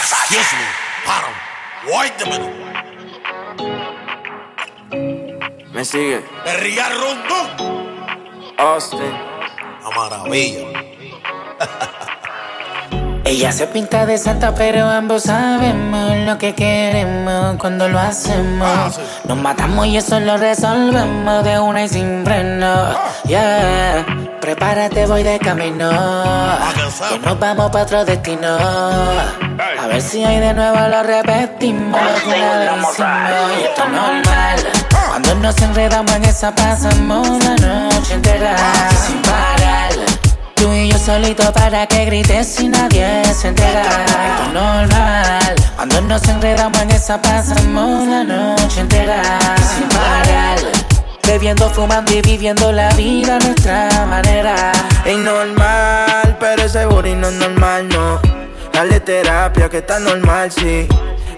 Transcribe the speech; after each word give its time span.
Excuse 0.00 0.56
me, 0.56 0.66
a 1.06 2.26
minute. 2.26 2.70
Me 5.72 5.84
sigue. 5.84 6.24
Perría 6.44 6.88
Rondón. 6.88 7.46
Austin. 8.56 9.12
La 9.82 9.90
maravilla. 9.96 10.66
Ella 13.24 13.52
se 13.52 13.66
pinta 13.66 14.06
de 14.06 14.16
santa, 14.18 14.54
pero 14.54 14.88
ambos 14.88 15.24
sabemos 15.24 16.16
lo 16.26 16.38
que 16.38 16.54
queremos 16.54 17.56
cuando 17.58 17.86
lo 17.88 17.98
hacemos. 17.98 18.66
Ah, 18.68 18.90
sí. 18.90 19.02
Nos 19.28 19.38
matamos 19.38 19.86
y 19.86 19.98
eso 19.98 20.18
lo 20.18 20.36
resolvemos 20.38 21.44
de 21.44 21.60
una 21.60 21.84
y 21.84 21.88
sin 21.88 22.24
freno. 22.24 22.98
Yeah, 23.26 24.04
prepárate, 24.40 25.06
voy 25.06 25.22
de 25.22 25.38
camino. 25.38 25.90
que 27.10 27.18
nos 27.18 27.38
vamos 27.38 27.70
para 27.70 27.84
otro 27.84 28.04
destino. 28.04 28.48
A 28.48 29.86
ver 29.86 30.02
si 30.02 30.24
hoy 30.24 30.36
de 30.36 30.54
nuevo 30.54 30.78
lo 30.88 31.02
repetimos. 31.02 32.00
Y 32.26 33.62
esto 33.64 33.84
es 33.84 33.90
normal. 33.90 34.58
Cuando 35.08 35.34
nos 35.36 35.60
enredamos 35.60 36.12
en 36.12 36.24
esa 36.24 36.54
pasamos 36.54 37.28
la 37.44 37.56
noche 37.56 38.14
entera 38.14 38.56
sin 39.06 39.20
parar. 39.22 39.90
Tú 40.54 40.72
y 40.72 40.90
yo 40.90 40.98
solito 40.98 41.52
para 41.52 41.86
que 41.86 42.04
grites 42.06 42.60
y 42.60 42.68
nadie 42.68 43.22
se 43.34 43.48
entera. 43.48 43.82
Esto 43.82 44.42
es 44.46 44.52
normal. 44.52 45.54
Cuando 45.76 46.00
nos 46.02 46.28
enredamos 46.28 46.80
en 46.80 46.90
esa 46.90 47.20
pasamos 47.20 48.06
la 48.06 48.24
noche 48.24 48.80
entera 48.80 49.22
sin 49.76 49.88
parar. 49.88 50.79
Bebiendo, 51.26 51.70
fumando 51.70 52.12
y 52.12 52.22
viviendo 52.22 52.72
la 52.72 52.90
vida 52.94 53.36
a 53.36 53.38
nuestra 53.38 54.06
manera. 54.06 54.72
Es 55.04 55.16
normal, 55.16 56.36
pero 56.40 56.62
ese 56.62 56.86
booty 56.86 57.14
no 57.14 57.28
es 57.28 57.34
normal, 57.34 57.88
no. 57.88 58.20
Dale 58.72 59.00
terapia 59.00 59.68
que 59.68 59.78
está 59.78 59.98
normal, 59.98 60.50
sí. 60.50 60.88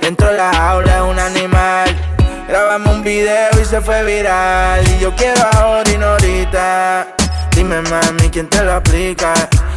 Dentro 0.01 0.29
de 0.29 0.39
la 0.39 0.53
jaula 0.53 0.97
es 0.97 1.03
un 1.03 1.19
animal. 1.19 1.97
Grabamos 2.49 2.97
un 2.97 3.03
video 3.03 3.51
y 3.61 3.65
se 3.65 3.81
fue 3.81 4.05
viral. 4.05 4.83
Y 4.89 4.99
yo 5.01 5.15
quiero 5.15 5.43
ahora 5.53 5.91
y 5.91 5.99
no 5.99 6.07
ahorita. 6.07 7.17
Dime, 7.55 7.83
mami, 7.83 8.31
¿quién 8.31 8.49
te 8.49 8.63
lo 8.65 8.75
aplica? 8.75 9.35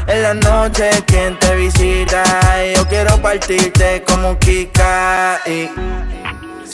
En 0.08 0.22
la 0.22 0.34
noche, 0.34 0.90
¿quién 1.06 1.38
te 1.40 1.56
visita? 1.56 2.24
Y 2.64 2.76
yo 2.76 2.88
quiero 2.88 3.18
partirte 3.22 4.04
como 4.08 4.38
Kika. 4.40 5.42
Y 5.46 5.70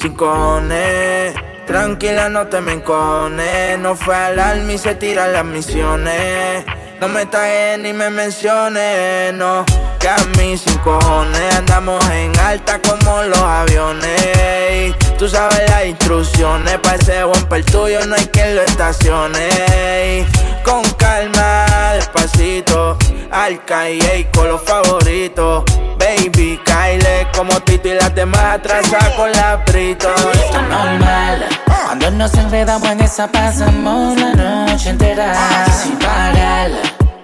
sin 0.01 0.13
cojones. 0.15 1.35
Tranquila, 1.67 2.27
no 2.29 2.47
te 2.47 2.59
me 2.59 2.73
encones. 2.73 3.77
No 3.79 3.95
fue 3.95 4.15
al 4.15 4.39
alma 4.39 4.73
y 4.73 4.77
se 4.77 4.95
tiran 4.95 5.31
las 5.31 5.45
misiones. 5.45 6.65
No 6.99 7.07
me 7.07 7.25
tagues 7.27 7.79
ni 7.79 7.93
me 7.93 8.09
menciones, 8.09 9.33
no. 9.33 9.65
Que 9.99 10.09
a 10.09 10.17
sin 10.17 10.77
cojones 10.79 11.55
andamos 11.55 12.03
en 12.09 12.37
alta 12.39 12.79
como 12.81 13.23
los 13.23 13.39
aviones. 13.39 14.95
Tú 15.19 15.29
sabes 15.29 15.69
las 15.69 15.85
instrucciones, 15.85 16.79
para 16.79 16.95
ese 16.95 17.23
bumper 17.23 17.63
tuyo 17.65 18.03
no 18.07 18.15
hay 18.15 18.25
quien 18.25 18.55
lo 18.55 18.61
estacione. 18.63 20.25
Con 20.63 20.83
calma, 20.97 21.65
despacito, 21.93 22.97
al 23.31 23.63
calle 23.65 24.29
con 24.33 24.49
los 24.49 24.61
favoritos. 24.61 25.63
Baby, 25.97 26.59
Kyle 26.65 27.27
como 27.35 27.59
Tito 27.61 27.89
y 27.89 27.93
las 27.93 28.13
demás 28.15 28.55
atrasadas 28.55 29.09
con 29.11 29.31
la 29.31 29.63
prito. 29.65 30.09
Esto 30.33 30.57
es 30.57 30.69
normal. 30.69 31.45
Cuando 31.85 32.11
nos 32.11 32.33
enredamos 32.33 32.89
en 32.89 33.01
esa 33.01 33.27
pasamos 33.27 34.17
la 34.17 34.33
noche 34.33 34.89
entera 34.89 35.65
sin 35.71 35.97
parar. 35.99 36.71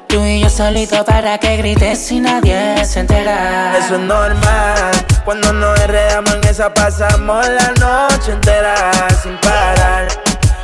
Tú 0.08 0.24
y 0.26 0.42
yo 0.42 0.50
solito 0.50 1.04
para 1.06 1.38
que 1.38 1.58
grites 1.58 2.12
y 2.12 2.20
nadie 2.20 2.84
se 2.86 3.00
entera. 3.00 3.78
Eso 3.78 3.96
es 3.96 4.02
normal. 4.02 4.92
Cuando 5.26 5.52
nos 5.54 5.80
enredamos 5.82 6.34
en 6.36 6.44
esa 6.50 6.74
pasamos 6.74 7.48
la 7.48 7.72
noche 7.80 8.32
entera 8.32 8.92
sin 9.22 9.38
parar. 9.38 10.08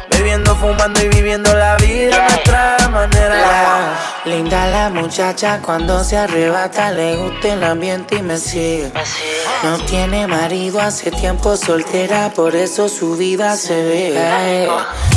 Bebiendo, 0.10 0.56
fumando 0.56 1.02
y 1.02 1.10
viviendo 1.10 1.54
la 1.54 1.63
muchacha 5.04 5.60
cuando 5.62 6.02
se 6.02 6.18
arrebata, 6.18 6.92
le 6.92 7.18
gusta 7.18 7.54
el 7.54 7.64
ambiente 7.64 8.16
y 8.16 8.22
me 8.22 8.38
sigue. 8.38 8.90
No 9.62 9.78
tiene 9.80 10.28
marido, 10.28 10.80
hace 10.80 11.12
tiempo 11.12 11.58
soltera, 11.58 12.30
por 12.34 12.56
eso 12.56 12.88
su 12.88 13.18
vida 13.18 13.58
se 13.58 13.84
ve. 13.84 14.70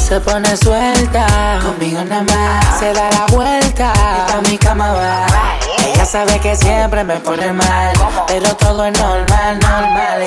Se 0.05 0.21
pone 0.21 0.57
suelta, 0.57 1.61
conmigo 1.63 2.03
nada 2.05 2.25
más. 2.25 2.81
Se 2.81 2.93
da 2.93 3.09
la 3.11 3.27
vuelta, 3.27 3.93
pa' 3.93 4.41
mi 4.51 4.59
cama 4.59 4.93
va. 4.93 5.27
Ella 5.87 6.05
sabe 6.05 6.41
que 6.41 6.57
siempre 6.57 7.05
me 7.05 7.17
pone 7.21 7.53
mal, 7.53 7.93
pero 8.27 8.55
todo 8.57 8.85
es 8.85 8.99
normal, 8.99 9.59
normal. 9.61 10.25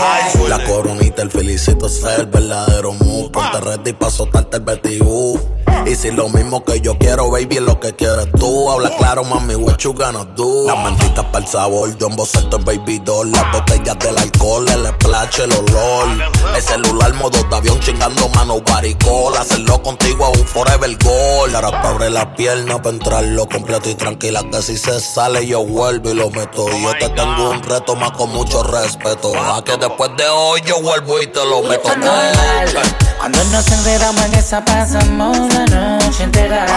La 0.48 0.64
coronita, 0.64 1.22
el 1.22 1.32
felicito 1.32 1.88
es 1.88 2.04
el 2.04 2.28
verdadero 2.28 2.94
mood. 2.94 3.32
Ponte 3.32 3.60
ready 3.60 3.94
pa' 3.94 4.10
soltarte 4.10 4.58
el 4.58 4.64
BTU. 4.64 5.40
Y 5.86 5.96
si 5.96 6.12
lo 6.12 6.30
mismo 6.30 6.64
que 6.64 6.82
yo 6.82 6.98
quiero, 6.98 7.30
baby, 7.30 7.58
es 7.58 7.62
lo 7.62 7.80
que 7.80 7.96
quieres 7.96 8.28
tú. 8.38 8.70
Habla 8.70 8.96
claro, 8.98 9.24
mami, 9.24 9.56
what 9.56 9.78
you 9.78 9.94
gonna 9.94 10.26
do? 10.36 10.66
Las 10.68 10.84
mentitas 10.84 11.26
para 11.26 11.40
el 11.44 11.48
sabor, 11.48 11.98
yo 11.98 12.08
en 12.08 12.16
boceto 12.16 12.58
en 12.58 12.66
baby 12.66 13.00
doll. 13.00 13.32
Las 13.32 13.52
botellas 13.52 13.98
del 14.00 14.18
alcohol, 14.18 14.68
el 14.70 14.88
splash, 14.88 15.40
el 15.42 15.54
olor. 15.54 16.08
El 16.56 16.62
celular, 16.62 17.14
modo 17.14 17.44
de 17.44 17.56
avión, 17.56 17.80
chingando 17.80 18.28
mano, 18.30 18.62
baricol. 18.62 19.36
Hacerlo 19.38 19.82
contigo 19.82 20.30
es 20.34 20.40
un 20.40 20.48
forever 20.48 20.98
goal. 21.04 21.56
Ahora 21.56 21.82
abre 21.82 22.10
la 22.10 22.34
pierna 22.36 22.82
para 22.82 22.96
entrarlo 22.96 23.48
completo 23.48 23.90
y 23.90 23.96
tranquila. 23.96 24.44
Que 24.52 24.62
si 24.62 24.78
se 24.78 25.00
sale, 25.00 25.46
yo 25.50 25.66
vuelvo 25.66 26.12
y 26.12 26.14
lo 26.14 26.30
meto. 26.30 26.70
Y 26.70 26.84
yo 26.84 26.92
te 27.00 27.10
tengo 27.10 27.50
un 27.50 27.64
reto 27.64 27.96
más 27.96 28.12
con 28.12 28.30
mucho 28.30 28.62
respeto. 28.62 29.34
A 29.36 29.64
que 29.64 29.76
después 29.78 30.12
de 30.16 30.28
hoy 30.28 30.62
yo 30.62 30.80
vuelvo 30.80 31.20
y 31.22 31.28
te 31.28 31.44
lo 31.44 31.64
meto. 31.64 31.90
Normal. 31.90 32.70
Cuando 33.18 33.44
nos 33.46 33.68
enredamos 33.72 34.26
en 34.26 34.34
esa 34.36 34.64
pasamos 34.64 35.38
la 35.54 35.66
noche 35.66 36.24
entera 36.24 36.68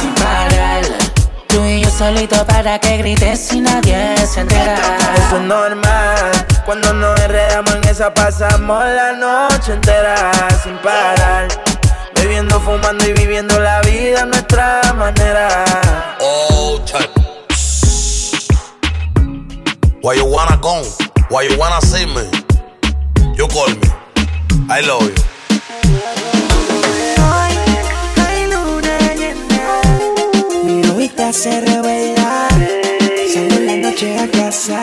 sin 0.00 0.14
parar. 0.14 0.82
Tú 1.46 1.62
y 1.66 1.82
yo 1.82 1.90
solito 1.90 2.44
para 2.46 2.78
que 2.78 2.96
grites 2.96 3.52
y 3.52 3.60
nadie 3.60 4.16
se 4.26 4.40
entera. 4.40 4.76
Eso 5.14 5.36
es 5.36 5.42
normal. 5.42 6.46
Cuando 6.64 6.92
nos 6.94 7.20
enredamos 7.20 7.74
en 7.74 7.84
esa 7.84 8.14
pasamos 8.14 8.82
la 8.82 9.12
noche 9.12 9.74
entera 9.74 10.32
sin 10.62 10.78
parar. 10.78 11.48
Bebiendo, 12.14 12.58
fumando 12.60 13.04
y 13.06 13.12
viviendo 13.12 13.60
la 13.60 13.82
vida 13.82 14.22
a 14.22 14.24
nuestra 14.24 14.80
manera. 14.94 15.64
Oh, 16.20 16.80
check. 16.86 17.21
Why 20.02 20.14
you 20.14 20.24
wanna 20.26 20.58
go? 20.60 20.82
Why 21.28 21.42
you 21.42 21.56
wanna 21.56 21.80
see 21.80 22.06
me? 22.06 22.24
You 23.36 23.46
call 23.46 23.68
me. 23.68 23.88
I 24.68 24.80
love 24.80 25.02
you. 25.02 25.14
Hoy 27.22 27.54
hay 28.16 28.46
luna 28.50 28.98
llena, 29.14 29.82
mi 30.64 30.82
novita 30.82 31.32
se 31.32 31.60
revela, 31.60 32.48
sale 33.32 33.54
en 33.56 33.66
la 33.66 33.76
noche 33.76 34.18
a 34.18 34.28
casa, 34.28 34.80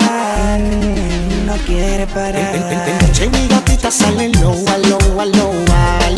no 1.45 1.55
quiere 1.65 2.07
parar. 2.07 3.11
Che, 3.11 3.27
mi 3.27 3.47
gatita 3.47 3.91
sale 3.91 4.29
loa, 4.39 4.77
loa, 4.77 5.25
loa 5.25 6.08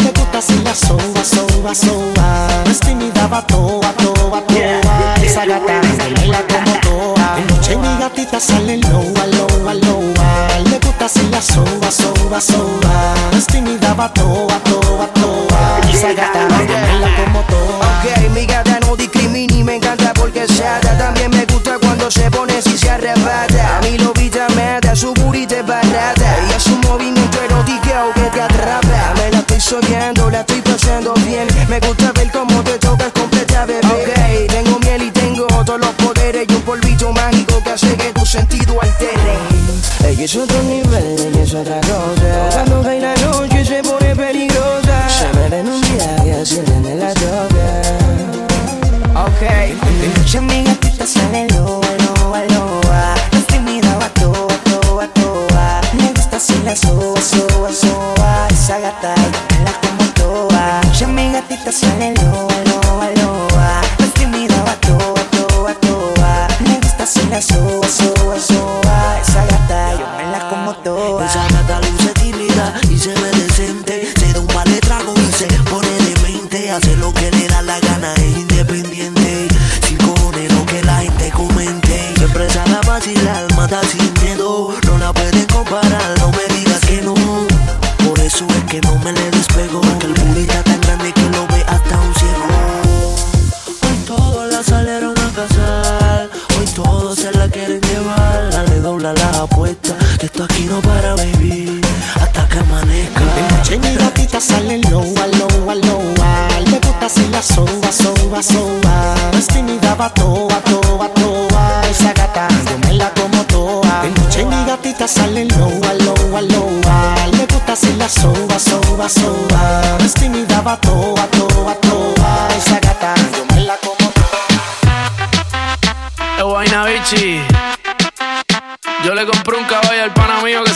Le 0.41 0.47
gusta 0.47 0.55
así 0.55 0.63
la 0.63 0.73
soba, 0.73 1.23
soba, 1.23 1.75
soba 1.75 2.47
No 2.65 2.71
es 2.71 2.79
tímida, 2.79 3.27
va 3.27 3.45
toa, 3.45 3.93
toa, 3.93 4.41
toa. 4.47 5.15
Esa 5.21 5.45
gata 5.45 5.81
baila 5.99 6.41
como 6.47 6.79
toa. 6.81 7.37
Che, 7.61 7.75
mi 7.75 7.87
gatita 7.99 8.39
sale 8.39 8.77
loa, 8.77 9.27
loa, 9.27 9.73
loa. 9.75 10.59
Le 10.65 10.79
gusta 10.79 11.05
así 11.05 11.21
la 11.29 11.41
soba, 11.41 11.91
soba, 11.91 12.41
soba 12.41 13.13
No 13.31 13.37
es 13.37 13.45
tímida, 13.45 13.93
va 13.93 14.11
toa, 14.11 14.57
toa, 14.63 15.07
toa. 15.13 15.79
Esa 15.93 16.13
gata 16.13 16.47
baila 16.49 17.15
como 17.17 17.41
toa. 17.41 18.01
Ok, 18.01 18.31
mi 18.33 18.45
gata 18.47 18.79
no 18.79 18.95
discrimina 18.95 19.53
y 19.53 19.63
me 19.63 19.75
encanta 19.75 20.11
porque 20.13 20.47
se 20.47 20.65
ata. 20.65 20.97
También 20.97 21.29
me 21.29 21.45
gusta 21.45 21.77
cuando 21.79 22.09
se 22.09 22.31
pone 22.31 22.57
así 22.57 22.75
se 22.77 22.89
arrebata. 22.89 23.77
A 23.77 23.81
mí 23.81 23.97
lo 23.99 24.11
vita 24.13 24.47
mata, 24.55 24.95
su 24.95 25.13
burita 25.13 25.59
es 25.59 25.67
barata. 25.67 26.35
Y 26.49 26.55
es 26.55 26.65
un 26.65 26.81
movimiento 26.81 27.37
erótico 27.43 28.11
que 28.15 28.21
te 28.33 28.41
atrapa. 28.41 29.13
Me 29.17 29.31
la 29.31 29.39
estoy 29.39 29.59
soñando, 29.59 30.20
la 30.31 30.39
estoy 30.41 30.61
pasando 30.61 31.13
bien. 31.25 31.47
Me 31.69 31.79
gusta 31.79 32.11
ver 32.13 32.31
cómo 32.31 32.63
te 32.63 32.77
tocas 32.79 33.11
completa, 33.11 33.65
bebé. 33.65 33.81
Ok, 33.87 34.47
tengo 34.49 34.79
miel 34.79 35.03
y 35.03 35.11
tengo 35.11 35.45
todos 35.47 35.79
los 35.79 35.89
poderes 35.95 36.47
Y 36.49 36.53
un 36.53 36.61
polvito 36.61 37.11
mágico 37.11 37.61
que 37.63 37.69
hace 37.71 37.95
que 37.95 38.13
tu 38.13 38.25
sentido 38.25 38.81
altere. 38.81 39.37
Ella 40.05 40.23
es 40.23 40.35
otro 40.35 40.61
nivel, 40.63 41.15
ella 41.19 41.43
es 41.43 41.53
otra 41.53 41.79
cosa. 41.81 42.49
Cuando 42.53 42.81
cae 42.81 43.01
la 43.01 43.15
noche 43.15 43.65
se 43.65 43.83
pone 43.83 44.15
peligrosa. 44.15 45.09
Se 45.09 45.37
me 45.37 45.59
en 45.59 45.67
un 45.67 45.81
viaje, 45.81 46.45
se 46.45 46.61
me 46.63 46.95
la 46.95 47.13
toca 47.13 47.81
Ok. 49.13 49.41
Ya 50.25 50.41
mi 50.41 50.63
gatita 50.63 51.05
sale 51.05 51.47
loa, 51.49 52.00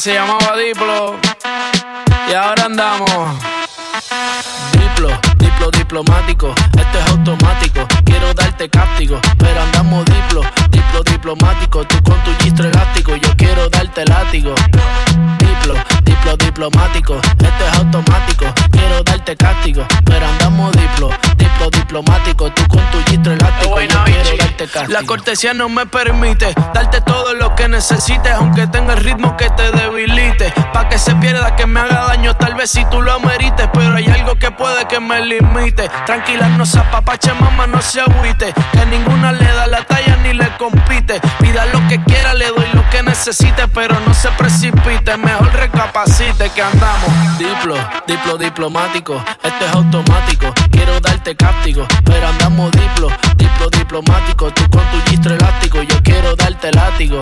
se 0.05 0.13
llamaba 0.13 0.55
Diplo. 0.55 1.24
La 24.89 25.03
cortesía 25.03 25.53
no 25.53 25.69
me 25.69 25.85
permite 25.85 26.53
darte 26.73 26.99
todo 26.99 27.33
lo 27.33 27.55
que 27.55 27.69
necesites, 27.69 28.31
aunque 28.33 28.67
tenga 28.67 28.93
el 28.93 28.99
ritmo 28.99 29.37
que 29.37 29.49
te 29.51 29.71
debilite. 29.71 30.53
Pa' 30.75 30.89
que 30.89 30.99
se 30.99 31.15
pierda, 31.15 31.55
que 31.55 31.65
me 31.65 31.79
haga 31.79 32.07
daño, 32.07 32.35
tal 32.35 32.53
vez 32.53 32.69
si 32.69 32.83
tú 32.89 33.01
lo 33.01 33.13
amerites, 33.13 33.69
pero 33.71 33.95
hay 33.95 34.07
algo 34.07 34.35
que 34.35 34.51
puede 34.51 34.85
que 34.89 34.99
me 34.99 35.21
limite. 35.21 35.89
Tranquila, 36.05 36.49
no 36.49 36.65
se 36.65 36.79
apapache, 36.79 37.33
mamá, 37.33 37.65
no 37.65 37.81
se 37.81 38.01
agüite. 38.01 38.53
Que 38.73 38.85
ninguna 38.87 39.31
le 39.31 39.45
da 39.45 39.67
la 39.67 39.85
talla 39.85 40.17
ni 40.17 40.33
le 40.33 40.49
compite. 40.57 41.21
Pida 41.39 41.65
lo 41.67 41.87
que 41.87 42.03
quiera, 42.03 42.33
le 42.33 42.47
doy 42.47 42.67
lo 42.73 42.83
que 42.89 43.01
necesite, 43.03 43.69
pero 43.69 43.97
no 44.01 44.13
se 44.13 44.27
precipite. 44.31 45.15
Mejor 45.15 45.53
recapacite 45.53 46.49
que 46.49 46.61
andamos. 46.61 47.37
Diplo, 47.37 47.77
diplo 48.05 48.37
diplomático, 48.37 49.23
esto 49.43 49.65
es 49.65 49.71
automático. 49.71 50.53
Quiero 50.71 50.99
darte 50.99 51.37
cáptico, 51.37 51.87
pero 52.03 52.27
andamos 52.27 52.73
diplo, 52.73 53.07
diplo 53.37 53.69
diplomático. 53.69 54.51
Tú 54.51 54.69
con 54.69 54.83
tu 54.91 55.09
gistro 55.09 55.35
elástico, 55.35 55.81
yo 55.83 56.03
quiero 56.03 56.35
darte 56.35 56.69
látigo. 56.73 57.21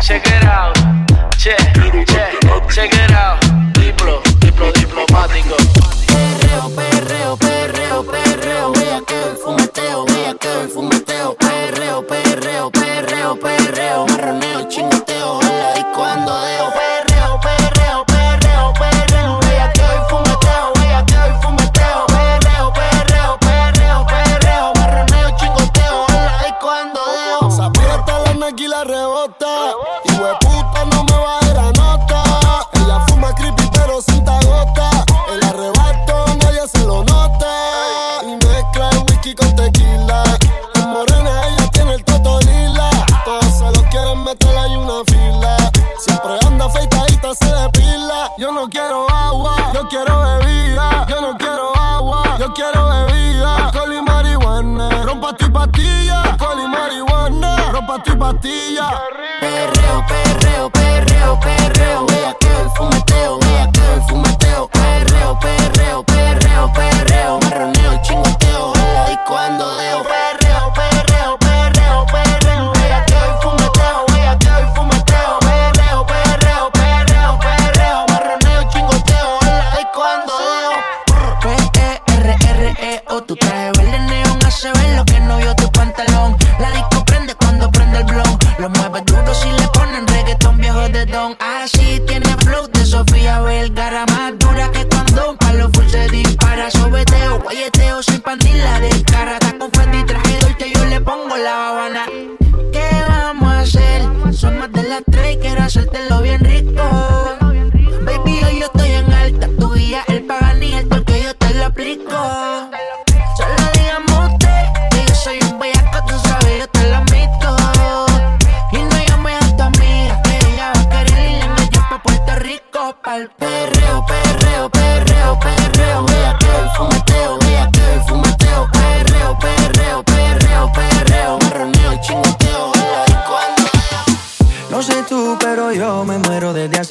Check 0.00 0.26
it 0.26 0.44
out, 0.44 0.74
check, 1.38 1.58
check, 2.06 2.68
check 2.70 2.92
it 2.92 3.10
out. 3.10 3.40
Diplo, 3.72 4.22
diplo 4.40 4.70
diplomático. 4.72 5.73
Yo 48.36 48.50
no 48.50 48.68
quiero 48.68 49.08
agua, 49.08 49.70
yo 49.72 49.88
quiero 49.88 50.20
bebida. 50.20 51.06
Yo 51.08 51.20
no 51.20 51.36
quiero 51.38 51.72
agua, 51.76 52.36
yo 52.38 52.52
quiero 52.52 52.88
bebida. 52.88 53.66
Alcohol 53.66 53.94
y 53.94 54.02
marihuana. 54.02 55.02
Rompa 55.04 55.36
tu 55.36 55.52
pastilla. 55.52 56.22
Alcohol 56.22 56.58
y 56.64 56.66
marihuana. 56.66 57.70
Rompa 57.70 58.02
tu 58.02 58.18
pastilla. 58.18 58.90
Perreo, 59.40 60.04
perreo, 60.08 60.70
perreo, 60.70 61.40
perreo, 61.40 62.06
vea 62.06 62.36
que 62.40 62.48
el 62.48 62.70
fumeteo, 62.70 63.38
vea 63.38 63.70
que 63.70 63.94
el 63.94 64.02
fumeteo, 64.02 64.68
perreo, 64.68 65.38
perreo, 65.38 66.02
perreo, 66.02 66.72
perreo, 66.72 67.38
marroneo, 67.40 68.02
chingoteo, 68.02 68.72
en 68.74 68.94
la 68.94 69.08
disco 69.10 69.36
ando 69.38 69.76
deo, 69.76 70.02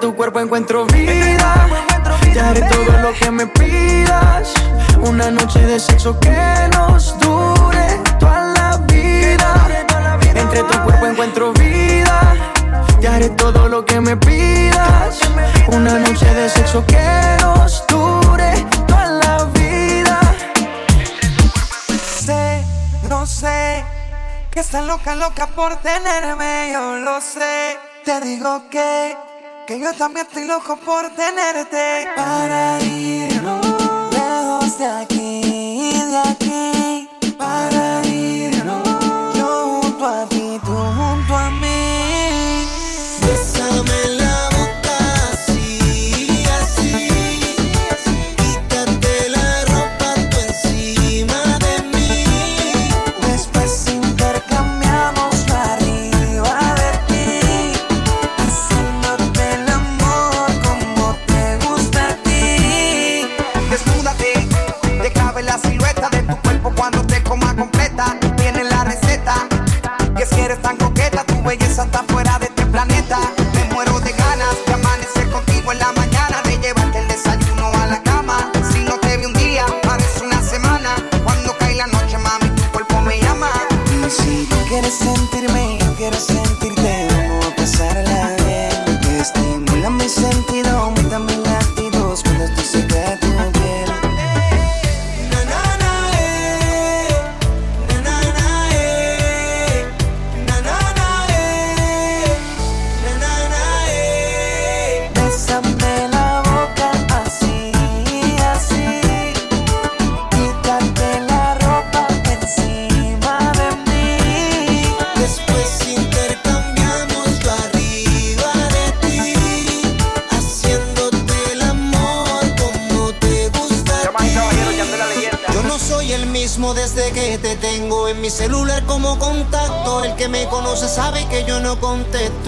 tu 0.00 0.16
cuerpo 0.16 0.40
encuentro 0.40 0.86
vida. 0.86 1.68
Te 2.32 2.40
haré 2.40 2.62
todo 2.62 2.98
lo 3.02 3.12
que 3.12 3.30
me 3.30 3.46
pidas. 3.46 4.54
Una 5.02 5.30
noche 5.30 5.60
de 5.60 5.78
sexo 5.78 6.18
que 6.18 6.68
nos 6.72 7.18
dure 7.18 8.00
toda 8.18 8.46
la 8.46 8.76
vida. 8.86 9.66
Entre 10.34 10.62
tu 10.62 10.82
cuerpo 10.84 11.06
encuentro 11.06 11.52
vida. 11.52 12.34
Te 13.00 13.08
haré 13.08 13.28
todo 13.30 13.68
lo 13.68 13.84
que 13.84 14.00
me 14.00 14.16
pidas. 14.16 15.20
Una 15.68 15.98
noche 15.98 16.34
de 16.34 16.48
sexo 16.48 16.84
que 16.86 17.36
nos 17.42 17.86
dure 17.86 18.64
toda 18.86 19.06
la 19.06 19.44
vida. 19.52 20.18
sé, 22.24 22.64
no 23.08 23.26
sé, 23.26 23.84
que 24.50 24.60
estás 24.60 24.84
loca, 24.86 25.14
loca 25.14 25.46
por 25.48 25.76
tenerme, 25.76 26.70
yo 26.72 26.96
lo 26.96 27.20
sé. 27.20 27.78
Te 28.04 28.18
digo 28.22 28.62
que, 28.70 29.14
que 29.70 29.78
yo 29.78 29.92
también 29.92 30.26
estoy 30.26 30.46
loco 30.46 30.76
por 30.78 31.10
tenerte. 31.10 32.08
Para 32.16 32.80
irnos 32.82 33.64
lejos 34.10 34.78
de 34.78 34.86
aquí, 34.86 35.09
cuerpo 66.60 66.72
cuando 66.76 67.06
te 67.06 67.22
coma 67.22 67.54
completa. 67.54 68.16
Tiene 68.36 68.64
la 68.64 68.84
receta, 68.84 69.34
que 70.16 70.26
si 70.26 70.40
eres 70.40 70.60
tan 70.62 70.76
coqueta, 70.76 71.24
tu 71.24 71.42
belleza 71.42 71.84
está 71.84 72.02
fuera 72.04 72.29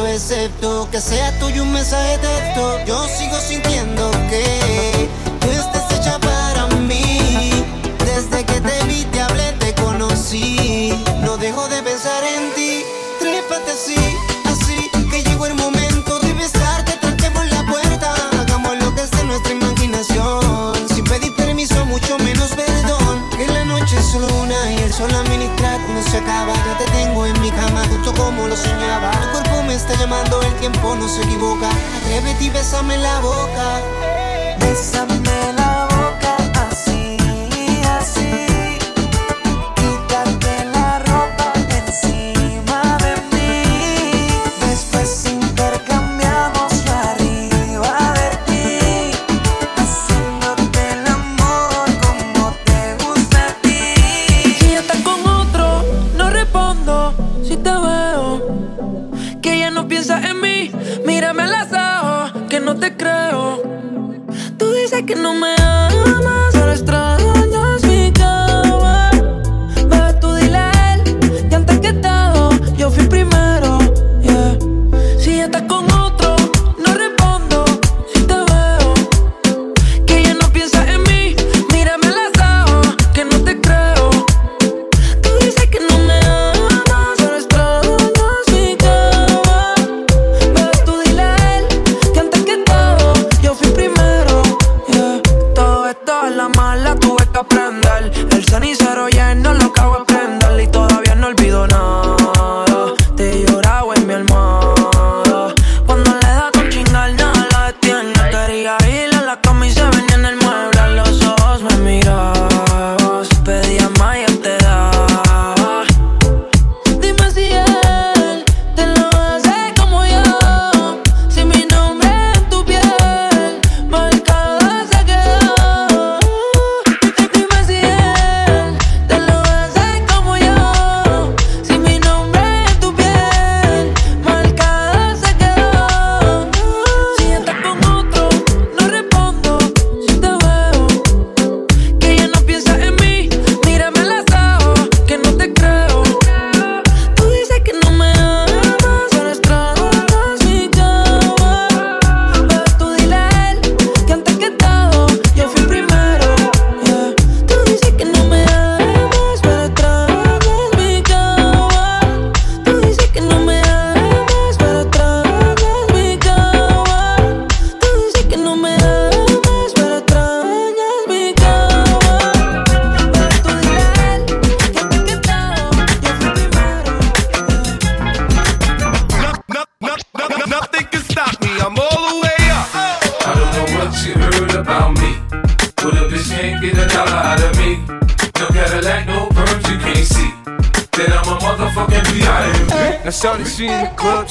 excepto 0.01 0.89
que 0.91 1.01
sea 1.01 1.39
tuyo 1.39 1.63
un 1.63 1.73
mensaje 1.73 2.13
de 2.13 2.19
texto. 2.19 2.85
Yo 2.87 3.07
sigo 3.09 3.39
sintiendo 3.41 3.72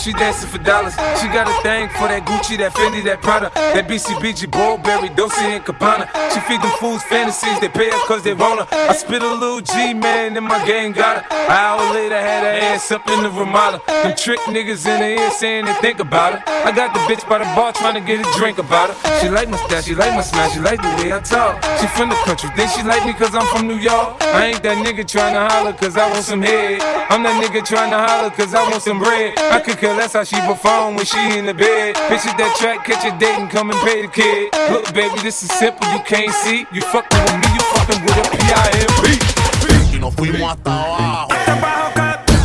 She 0.02 0.14
dancing 0.14 0.50
for 0.50 0.58
dollars. 0.58 0.94
She 1.22 1.28
got 1.28 1.46
a 1.48 1.54
thing 1.62 1.88
for 1.90 2.08
that 2.10 2.26
Gucci, 2.26 2.58
that 2.58 2.74
Fendi, 2.74 3.04
that 3.04 3.22
Prada, 3.22 3.52
that 3.54 3.88
BCBG, 3.88 4.50
boy, 4.50 4.81
very 4.91 5.10
Dosie 5.15 5.56
and 5.56 5.63
Cabana. 5.63 6.06
She 6.34 6.39
feed 6.47 6.62
them 6.62 6.71
fools 6.80 7.04
fantasies, 7.04 7.60
they 7.60 7.69
pay 7.69 7.89
her 7.89 8.01
cause 8.08 8.23
they 8.23 8.34
want 8.34 8.60
her. 8.60 8.67
I 8.71 8.93
spit 8.93 9.21
a 9.21 9.34
little 9.34 9.62
G, 9.62 9.93
man, 9.93 10.36
and 10.36 10.45
my 10.45 10.60
gang 10.65 10.91
got 10.91 11.23
her. 11.23 11.23
An 11.32 11.51
hour 11.51 11.93
later, 11.93 12.19
had 12.19 12.43
her 12.43 12.56
ass 12.67 12.91
up 12.91 13.08
in 13.10 13.23
the 13.23 13.30
Ramada. 13.30 13.82
Them 13.88 14.15
trick 14.17 14.39
niggas 14.56 14.86
in 14.91 14.99
the 14.99 15.21
ear 15.21 15.32
saying 15.32 15.65
they 15.65 15.73
think 15.86 15.99
about 15.99 16.32
her. 16.34 16.41
I 16.67 16.71
got 16.71 16.93
the 16.93 16.99
bitch 17.08 17.27
by 17.30 17.38
the 17.39 17.49
bar 17.56 17.71
trying 17.73 17.95
to 17.95 18.01
get 18.01 18.19
a 18.19 18.27
drink 18.38 18.58
about 18.58 18.89
her. 18.91 19.19
She 19.19 19.30
like 19.30 19.49
my 19.49 19.58
style, 19.65 19.82
she 19.82 19.95
like 19.95 20.13
my 20.13 20.21
smile, 20.21 20.49
she 20.49 20.60
like 20.60 20.82
the 20.82 20.91
way 20.99 21.13
I 21.13 21.19
talk. 21.19 21.63
She 21.80 21.88
from 21.95 22.10
the 22.10 22.19
country, 22.27 22.49
then 22.56 22.67
she 22.75 22.84
like 22.84 23.06
me 23.06 23.13
cause 23.13 23.34
I'm 23.34 23.47
from 23.56 23.67
New 23.67 23.80
York. 23.80 24.21
I 24.21 24.47
ain't 24.51 24.63
that 24.63 24.77
nigga 24.86 25.08
trying 25.08 25.34
to 25.34 25.43
holler 25.47 25.73
cause 25.73 25.95
I 25.95 26.10
want 26.12 26.25
some 26.25 26.41
head. 26.41 26.82
I'm 27.10 27.23
that 27.23 27.36
nigga 27.41 27.63
trying 27.65 27.91
to 27.91 27.99
holler 27.99 28.32
cause 28.32 28.54
I 28.54 28.62
want 28.69 28.84
some 28.84 28.99
bread. 28.99 29.38
I 29.39 29.60
could 29.60 29.77
care 29.77 29.95
less 29.95 30.13
how 30.13 30.23
she 30.23 30.39
perform 30.41 30.95
when 30.95 31.06
she 31.06 31.19
in 31.38 31.45
the 31.45 31.54
bed. 31.54 31.95
Bitches 32.10 32.36
that 32.38 32.56
track, 32.60 32.86
catch 32.86 33.06
a 33.06 33.17
date 33.17 33.38
and 33.39 33.49
come 33.49 33.69
and 33.69 33.80
pay 33.82 34.01
the 34.01 34.08
kid. 34.08 34.51
Look 34.71 34.81
baby, 34.94 35.20
this 35.22 35.44
is 35.44 35.52
simple, 35.52 35.88
you 35.91 36.00
can't 36.06 36.34
see. 36.44 36.65
You 36.72 36.82
fucking 36.82 37.20
with 37.22 37.38
me, 37.41 37.48
you 37.54 37.62
fucking 37.74 38.04
with 38.04 38.17
a 38.17 38.24
P-I-M-P. 38.38 39.96
Y 39.96 40.00
nos 40.00 40.13
fuimos 40.15 40.52
hasta 40.52 40.72
abajo. 40.72 41.28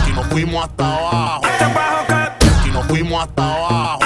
Y 0.09 0.13
nos 0.13 0.27
fuimos. 0.27 0.65
Hasta 0.65 0.85
abajo, 0.85 1.43
Y 2.67 2.71
nos 2.71 2.87
fuimos 2.87 3.23
hasta 3.23 3.43
abajo. 3.43 4.06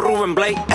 Rubén 0.00 0.34
Blake. 0.34 0.69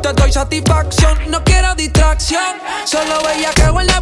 te 0.00 0.12
doy 0.12 0.32
satisfacción. 0.32 1.18
No 1.28 1.42
quiero 1.44 1.74
distracción, 1.74 2.56
solo 2.84 3.22
veía 3.26 3.50
que 3.52 3.62
en 3.62 3.86
la 3.86 4.00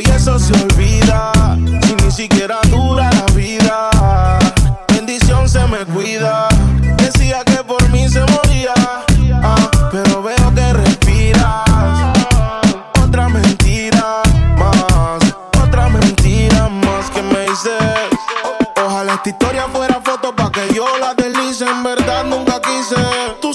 y 0.00 0.04
eso 0.04 0.38
se 0.38 0.52
olvida. 0.54 1.32
Si 1.82 1.94
ni 2.04 2.10
siquiera 2.10 2.60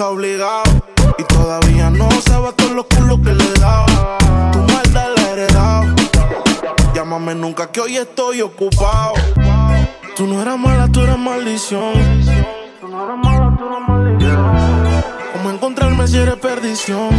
obligado. 0.00 0.62
Y 1.18 1.22
todavía 1.24 1.90
no 1.90 2.08
sabe 2.22 2.52
todos 2.56 2.72
los 2.72 2.86
culos 2.86 3.18
que 3.18 3.34
le 3.34 3.52
daba. 3.54 4.18
Tu 4.52 4.58
maldad 4.60 5.08
la 5.16 5.30
heredado. 5.30 5.94
Llámame 6.94 7.34
nunca 7.34 7.70
que 7.70 7.80
hoy 7.80 7.96
estoy 7.96 8.40
ocupado. 8.40 9.14
Tú 10.16 10.26
no 10.26 10.40
eras 10.40 10.58
mala, 10.58 10.88
tú 10.88 11.02
eras 11.02 11.18
maldición. 11.18 11.92
Tú 12.80 12.88
no 12.88 13.04
eras 13.04 13.18
mala, 13.18 13.56
tú 13.58 13.66
eras 13.66 13.88
maldición. 13.88 15.02
¿Cómo 15.32 15.50
encontrarme 15.50 16.06
si 16.06 16.18
eres 16.18 16.36
perdición? 16.36 17.10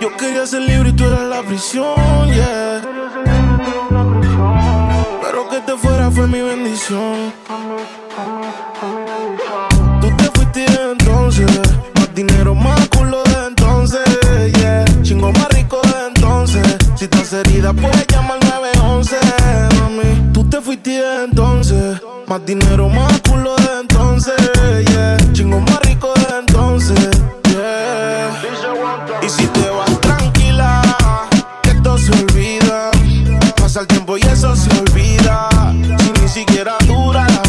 Yo 0.00 0.16
quería 0.16 0.46
ser 0.46 0.62
libre 0.62 0.90
y 0.90 0.92
tú 0.92 1.04
eras 1.04 1.22
la 1.22 1.42
prisión. 1.42 1.94
Pero 5.22 5.48
que 5.48 5.60
te 5.60 5.76
fuera 5.76 6.10
fue 6.10 6.26
mi 6.26 6.40
bendición. 6.40 7.32
Dinero 12.24 12.54
más 12.54 12.88
culo 12.90 13.20
de 13.24 13.46
entonces, 13.48 14.00
yeah. 14.60 14.84
Chingo 15.02 15.32
más 15.32 15.48
rico 15.48 15.80
de 15.82 16.06
entonces. 16.06 16.62
Si 16.94 17.06
estás 17.06 17.32
herida, 17.32 17.72
puedes 17.72 18.06
llamar 18.06 18.38
911, 18.44 19.16
mami. 19.80 20.32
Tú 20.32 20.48
te 20.48 20.60
fuiste 20.60 21.02
entonces. 21.24 22.00
Más 22.28 22.46
dinero 22.46 22.88
más 22.88 23.20
culo 23.28 23.56
de 23.56 23.80
entonces, 23.80 24.36
yeah. 24.86 25.16
Chingo 25.32 25.58
más 25.62 25.80
rico 25.80 26.14
de 26.14 26.38
entonces, 26.38 27.10
yeah. 27.48 28.40
Y 29.20 29.28
si 29.28 29.44
te 29.48 29.68
vas 29.70 30.00
tranquila, 30.00 30.80
que 31.64 31.70
esto 31.70 31.98
se 31.98 32.12
olvida. 32.12 32.92
Pasa 33.60 33.80
el 33.80 33.88
tiempo 33.88 34.16
y 34.16 34.20
eso 34.20 34.54
se 34.54 34.70
olvida. 34.78 35.48
Si 35.98 36.22
ni 36.22 36.28
siquiera 36.28 36.74
dura 36.86 37.26
la 37.26 37.41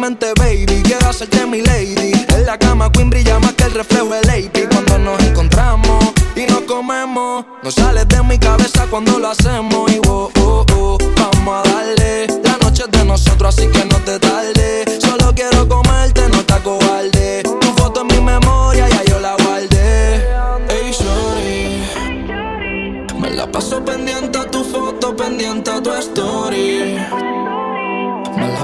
baby. 0.00 0.82
Quiero 0.84 1.08
hacerte 1.08 1.44
mi 1.46 1.60
lady. 1.60 2.12
En 2.28 2.46
la 2.46 2.56
cama, 2.56 2.90
Queen 2.92 3.10
brilla 3.10 3.38
más 3.40 3.52
que 3.54 3.64
el 3.64 3.72
reflejo 3.72 4.10
de 4.10 4.22
Lady. 4.22 4.66
Cuando 4.70 4.98
nos 4.98 5.20
encontramos 5.24 6.04
y 6.36 6.46
nos 6.46 6.62
comemos, 6.62 7.44
no 7.62 7.70
sales 7.70 8.06
de 8.08 8.22
mi 8.22 8.38
cabeza 8.38 8.86
cuando 8.90 9.18
lo 9.18 9.28
hacemos. 9.28 9.90
Y 9.90 10.00
oh, 10.06 10.30
oh, 10.40 10.64
oh, 10.76 10.98
vamos 11.16 11.66
a 11.66 11.70
darle. 11.70 12.26
La 12.44 12.56
noche 12.58 12.84
es 12.84 12.90
de 12.90 13.04
nosotros, 13.04 13.56
así 13.56 13.66
que 13.68 13.84
no 13.86 13.96
te 14.04 14.18
tarde. 14.20 14.84
Solo 15.00 15.34
quiero 15.34 15.68
comerte, 15.68 16.28
no 16.28 16.44
te 16.44 16.54
cobarde. 16.62 17.42
Tu 17.42 17.72
foto 17.76 18.02
en 18.02 18.06
mi 18.06 18.20
memoria, 18.20 18.88
ya 18.88 19.04
yo 19.04 19.18
la 19.18 19.34
guardé. 19.34 20.26
Ey, 20.68 20.92
sorry. 20.92 21.82
Me 23.18 23.30
la 23.30 23.50
paso 23.50 23.84
pendiente 23.84 24.38
a 24.38 24.48
tu 24.48 24.62
foto, 24.62 25.16
pendiente 25.16 25.70
a 25.70 25.82
tu 25.82 25.92
story. 25.94 26.98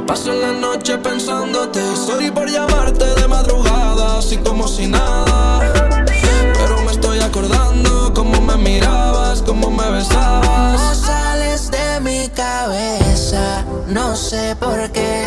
Paso 0.07 0.33
la 0.35 0.53
noche 0.53 0.99
pensándote. 0.99 1.81
Sorry 1.97 2.31
por 2.31 2.49
llamarte 2.49 3.07
de 3.15 3.27
madrugada, 3.27 4.19
así 4.19 4.37
como 4.37 4.69
si 4.69 4.87
nada. 4.87 5.61
Pero 6.55 6.83
me 6.85 6.93
estoy 6.93 7.21
acordando 7.21 8.13
cómo 8.15 8.41
me 8.41 8.57
mirabas, 8.57 9.43
cómo 9.43 9.71
me 9.71 9.91
besabas. 9.91 10.81
No 10.81 10.95
sales 10.95 11.71
de 11.71 12.01
mi 12.01 12.29
cabeza, 12.29 13.65
no 13.89 14.15
sé 14.15 14.55
por 14.61 14.91
qué. 14.93 15.25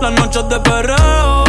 Las 0.00 0.12
noches 0.12 0.48
de 0.48 0.58
perreo. 0.60 1.45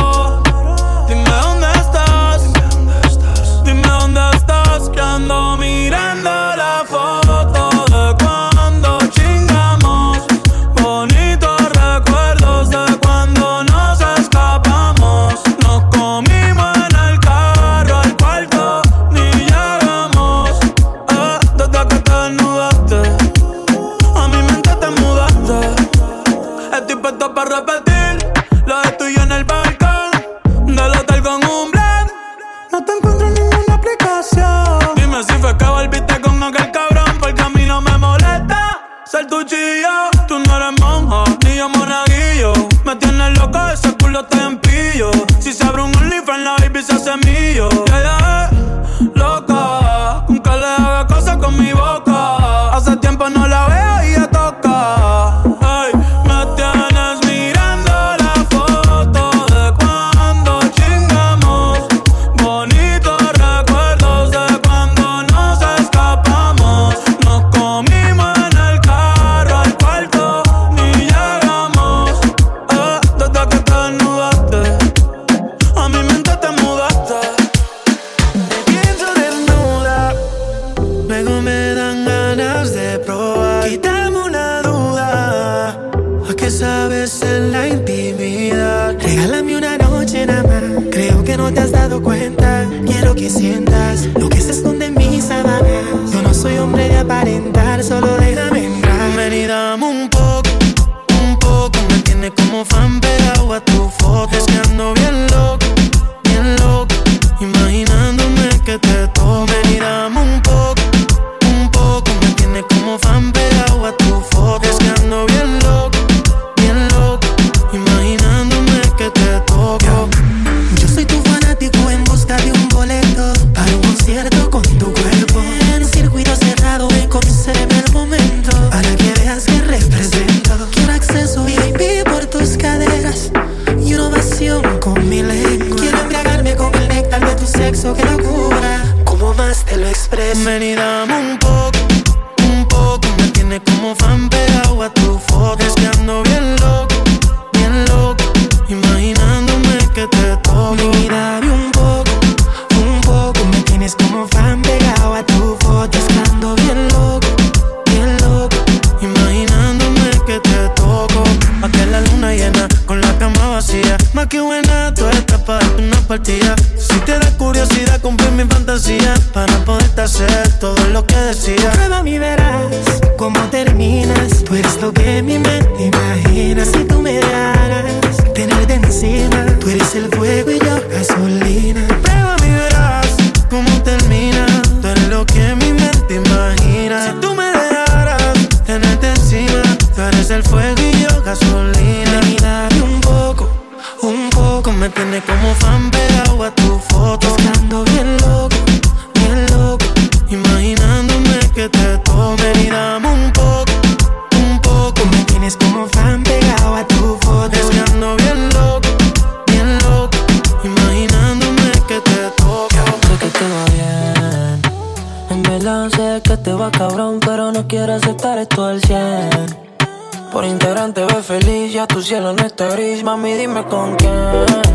cielo 222.07 222.31
no 222.31 222.45
está 222.45 222.69
gris, 222.69 223.03
mami, 223.03 223.33
dime 223.33 223.65
con 223.65 223.97
quién 223.97 224.13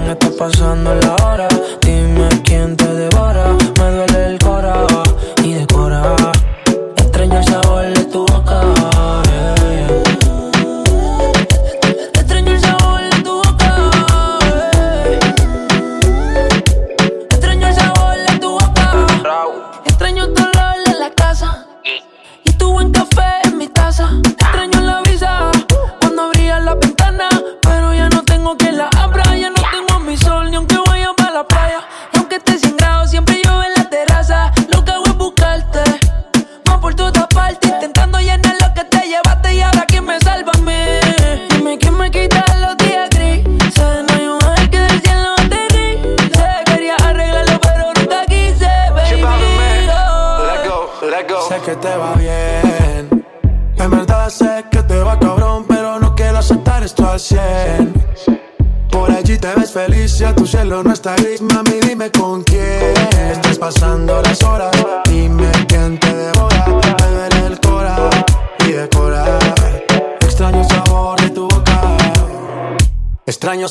está 0.07 0.29
pasando 0.39 0.95
la 0.95 1.17
hora. 1.25 1.49
Dime 1.81 2.29
quién 2.45 2.77
te 2.77 2.87
debe 2.93 3.12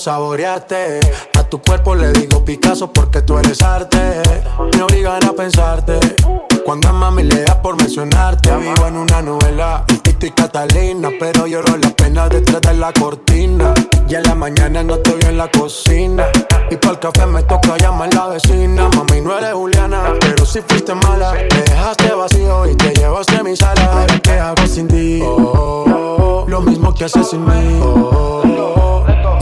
saboreaste. 0.01 0.99
A 1.37 1.43
tu 1.43 1.61
cuerpo 1.61 1.93
le 1.93 2.11
digo 2.11 2.43
Picasso 2.43 2.91
porque 2.91 3.21
tú 3.21 3.37
eres 3.37 3.61
arte. 3.61 4.21
Me 4.75 4.81
obligan 4.81 5.23
a 5.23 5.33
pensarte. 5.33 5.99
Cuando 6.65 6.89
a 6.89 6.93
mami 6.93 7.23
le 7.23 7.43
da 7.43 7.61
por 7.61 7.75
mencionarte, 7.75 8.55
vivo 8.57 8.87
en 8.87 8.97
una 8.97 9.21
novela. 9.21 9.83
Tito 10.01 10.25
y 10.25 10.31
Catalina, 10.31 11.09
pero 11.19 11.45
lloro 11.45 11.77
las 11.77 11.93
penas 11.93 12.29
detrás 12.29 12.61
de 12.61 12.73
la 12.73 12.91
cortina. 12.93 13.73
Y 14.07 14.15
en 14.15 14.23
la 14.23 14.35
mañana 14.35 14.83
no 14.83 14.95
estoy 14.95 15.19
en 15.27 15.37
la 15.37 15.49
cocina. 15.51 16.25
Y 16.69 16.77
para 16.77 16.93
el 16.93 16.99
café 16.99 17.25
me 17.27 17.43
toca 17.43 17.77
llamar 17.77 18.13
la 18.13 18.27
vecina. 18.27 18.89
Mami, 18.95 19.21
no 19.21 19.37
eres 19.37 19.53
Juliana, 19.53 20.13
pero 20.19 20.45
si 20.45 20.61
fuiste 20.61 20.95
mala. 20.95 21.33
Me 21.33 21.61
dejaste 21.61 22.13
vacío 22.13 22.67
y 22.67 22.75
te 22.75 22.93
llevaste 22.93 23.37
a 23.37 23.43
mi 23.43 23.55
sala. 23.55 24.07
¿Qué 24.23 24.31
hago 24.31 24.65
sin 24.65 24.87
ti? 24.87 25.21
Oh, 25.23 26.45
lo 26.47 26.61
mismo 26.61 26.93
que 26.93 27.05
haces 27.05 27.29
sin 27.29 27.45
mí. 27.45 27.79
Oh, 27.83 28.50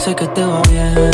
sé 0.00 0.14
que 0.16 0.26
te 0.28 0.42
va 0.42 0.62
bien. 0.70 1.10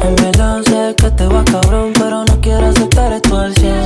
En 0.00 0.16
verdad 0.16 0.62
sé 0.62 0.94
que 0.96 1.10
te 1.10 1.26
va 1.26 1.44
cabrón, 1.44 1.92
pero 1.94 2.24
no 2.24 2.40
quiero 2.40 2.66
aceptar 2.66 3.12
esto 3.12 3.36
al 3.38 3.54
100. 3.54 3.76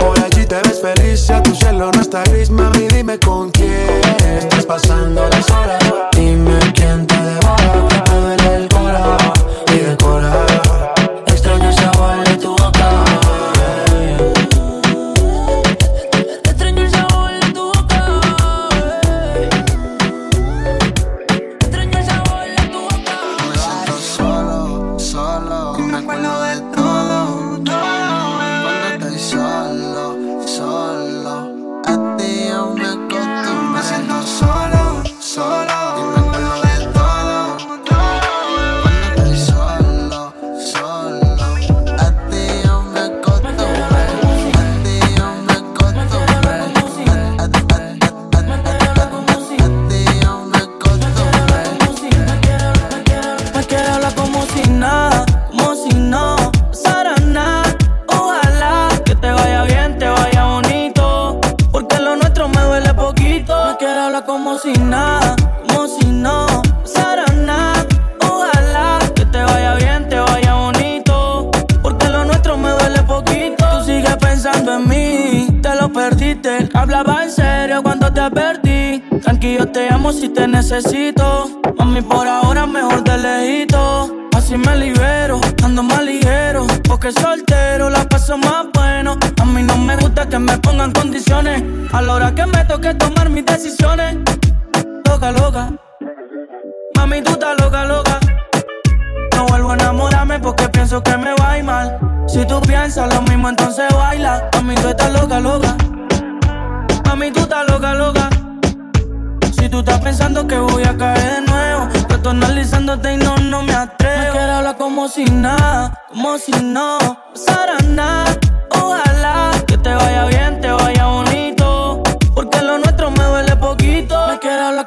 Por 0.00 0.18
allí 0.18 0.44
te 0.44 0.56
ves 0.56 0.80
feliz, 0.80 1.20
si 1.20 1.32
a 1.32 1.42
tu 1.42 1.54
cielo 1.54 1.90
no 1.94 2.00
está 2.00 2.24
gris, 2.24 2.50
mami, 2.50 2.88
dime 2.88 3.18
con 3.20 3.50
quién. 3.50 4.00
Estás 4.38 4.66
pasando 4.66 5.28
las 5.28 5.50
horas. 5.50 5.87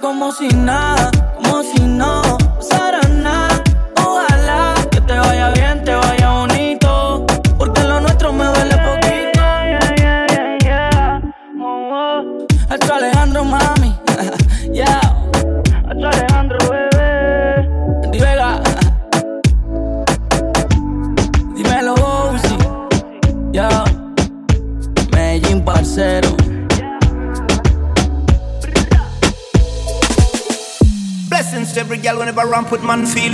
como 0.02 0.32
si 0.32 0.48
nada. 0.50 1.31
put 32.72 32.84
man 32.90 33.06
feel 33.06 33.31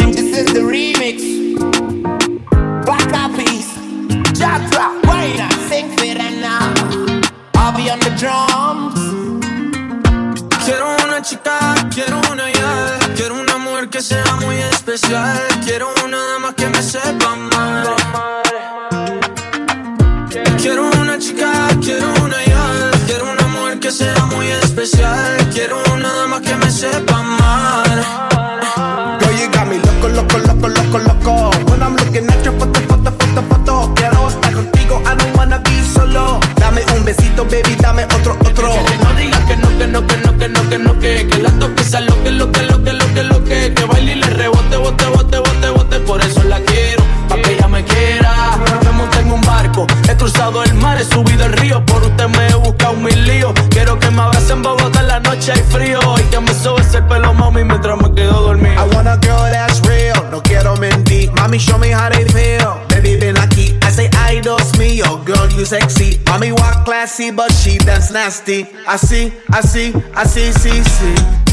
walk 67.17 67.17
classy, 67.17 67.31
but 67.31 67.51
she 67.51 67.77
dance 67.77 68.11
nasty. 68.11 68.67
Así, 68.85 69.33
así, 69.51 69.93
así, 70.15 70.53
sí, 70.53 70.83
sí. 70.83 71.15
Quiero 71.23 71.46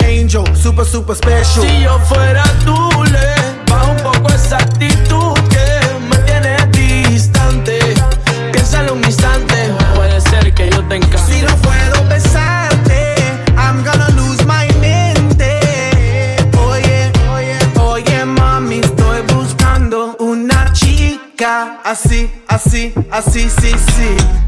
my 0.00 0.06
angel, 0.06 0.44
super, 0.54 0.84
super 0.84 1.14
special. 1.14 1.62
Si 1.62 1.82
yo 1.82 1.98
fuera 2.00 2.44
tú, 2.64 2.76
le 3.04 3.70
bajo 3.70 3.90
un 3.92 3.96
poco 3.98 4.28
esa 4.32 4.56
actitud 4.58 5.34
que 5.48 5.66
me 6.08 6.16
tiene 6.18 6.56
distante. 7.08 7.78
Piénsalo 8.52 8.94
un 8.94 9.04
instante, 9.04 9.54
puede 9.94 10.20
ser 10.20 10.52
que 10.54 10.70
yo 10.70 10.82
te 10.84 10.96
encante. 10.96 11.18
Si 11.18 11.42
no 11.42 11.54
puedo 11.56 12.08
besarte, 12.08 13.14
I'm 13.56 13.84
gonna 13.84 14.08
lose 14.10 14.44
my 14.44 14.68
mente. 14.80 15.60
Oye, 16.68 17.12
oye, 17.32 17.58
oye, 17.80 18.24
mami, 18.24 18.80
estoy 18.80 19.22
buscando 19.34 20.16
una 20.18 20.72
chica 20.72 21.80
así, 21.84 22.30
así, 22.48 22.92
así, 23.10 23.48
sí, 23.60 23.72
sí. 23.96 24.45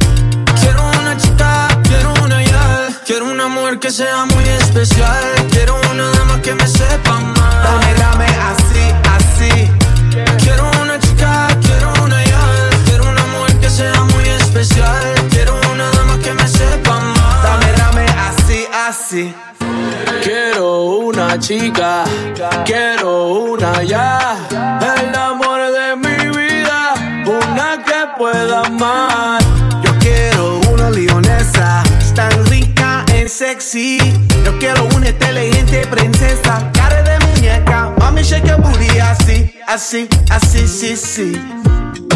Así, 39.69 40.09
así, 40.31 40.67
sí, 40.67 40.97
sí. 40.97 41.33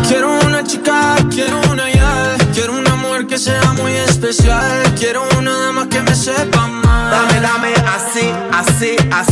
Quiero 0.09 0.39
una 0.41 0.65
chica, 0.65 1.17
quiero 1.31 1.61
una 1.71 1.91
ya. 1.91 2.37
Quiero 2.55 2.73
una 2.79 2.97
mujer 2.97 3.27
que 3.27 3.39
sea 3.39 3.73
muy 3.75 3.93
especial. 3.93 4.95
Quiero 4.99 5.23
una 5.39 5.57
dama 5.59 5.89
que 5.89 6.01
me 6.01 6.15
sepa 6.15 6.67
mal. 6.67 7.11
Dame, 7.11 7.41
dame 7.41 7.75
así, 7.87 8.33
así, 8.53 8.97
así. 9.11 9.32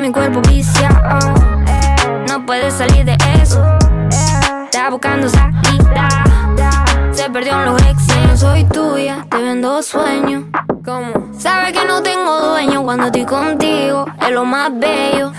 mi 0.00 0.12
cuerpo 0.12 0.40
viciado. 0.42 1.18
Eh. 1.66 2.24
No 2.28 2.44
puedes 2.44 2.74
salir 2.74 3.04
de 3.04 3.16
eso. 3.42 3.62
Está 4.64 4.90
buscando 4.90 5.28
salida. 5.28 6.08
Se 7.12 7.28
perdió 7.30 7.52
en 7.54 7.64
los 7.66 7.82
exes. 7.82 8.40
Soy 8.40 8.64
tuya, 8.64 9.26
te 9.30 9.38
vendo 9.38 9.82
sueños. 9.82 10.44
¿Cómo? 10.84 11.32
Sabes 11.38 11.72
que 11.72 11.84
no 11.84 12.02
tengo 12.02 12.40
dueño 12.40 12.82
cuando 12.82 13.06
estoy 13.06 13.24
contigo. 13.24 14.06
Es 14.20 14.30
lo 14.30 14.44
más 14.44 14.70
bello. 14.78 15.32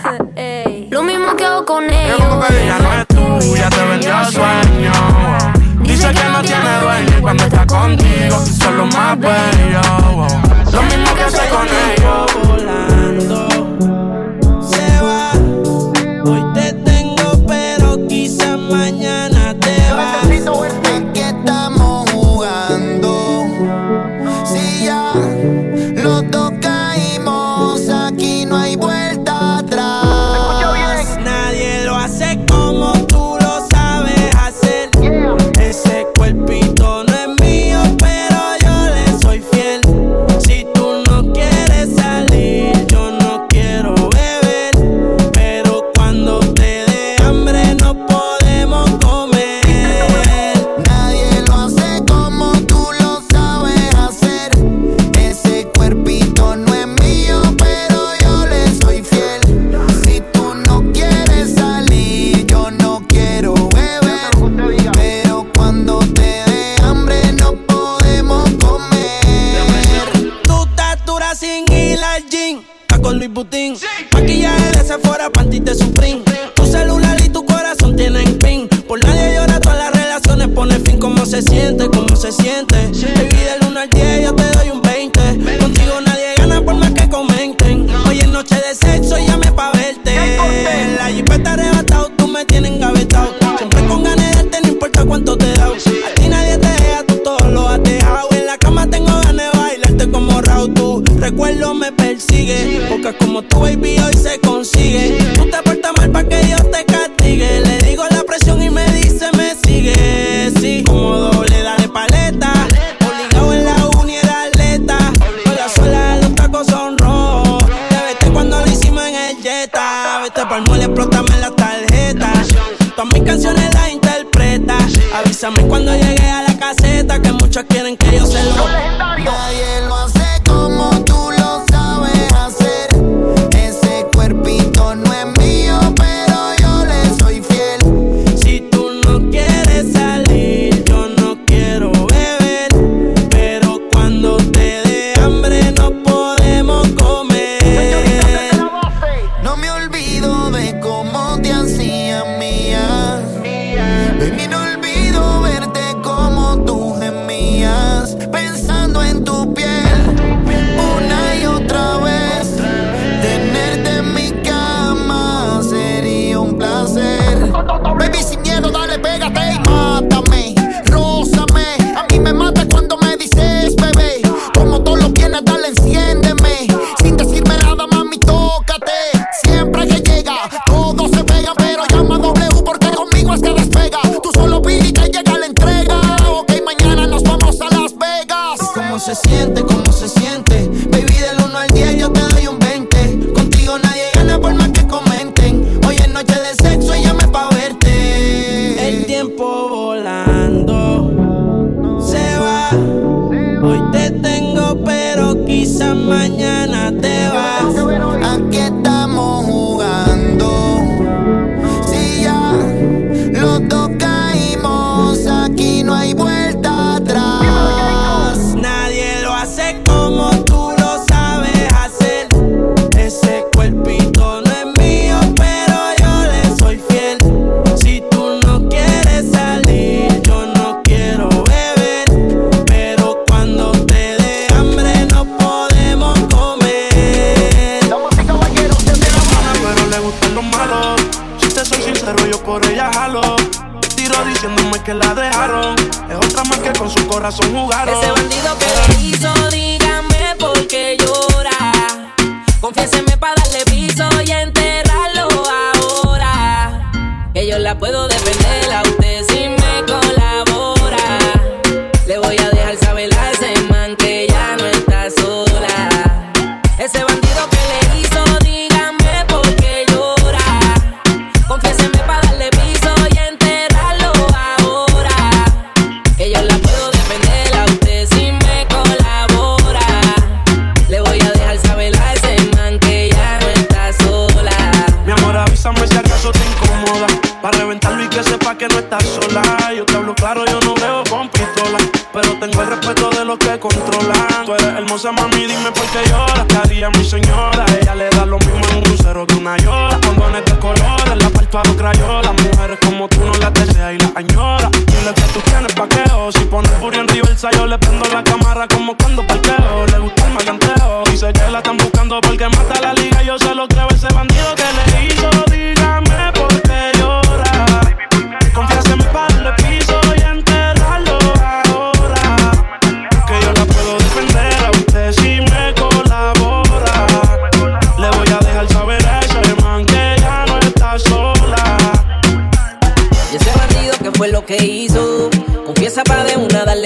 Lo 0.89 1.03
mismo 1.03 1.35
que 1.35 1.45
hago 1.45 1.65
con 1.65 1.83
ellos. 1.89 2.17
Como 2.17 2.41
que 2.41 2.53
diga, 2.53 2.79
no 2.79 2.93
es 2.93 3.07
tuya, 3.07 3.69
te 3.69 3.85
vendió 3.85 4.25
sueño. 4.25 4.91
Dice 5.81 6.11
que, 6.11 6.23
no 6.29 6.41
tiene 6.41 6.79
dueño 6.81 7.21
cuando 7.21 7.43
está 7.43 7.65
contigo. 7.65 8.39
Son 8.39 8.77
lo 8.77 8.85
más 8.87 9.19
bello. 9.19 9.81
Lo 10.71 10.81
mismo 10.83 11.15
que 11.15 11.23
hace 11.23 11.49
con 11.49 11.67
ellos. 11.67 12.47
Volando. 12.47 13.48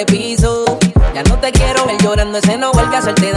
piso. 0.06 0.66
Ya 1.14 1.24
no 1.24 1.38
te 1.40 1.52
quiero 1.52 1.86
ver 1.86 1.98
llorando, 2.02 2.38
ese 2.40 2.58
no 2.58 2.72
vuelve 2.72 2.96
a 2.96 3.00
hacerte 3.00 3.33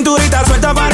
cinturita 0.00 0.42
suelta 0.46 0.72
para 0.72 0.89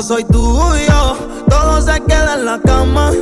soy 0.00 0.24
tuyo. 0.24 1.16
Todo 1.48 1.82
se 1.82 2.00
queda 2.02 2.34
en 2.34 2.46
la 2.46 2.58
cama 2.60 3.12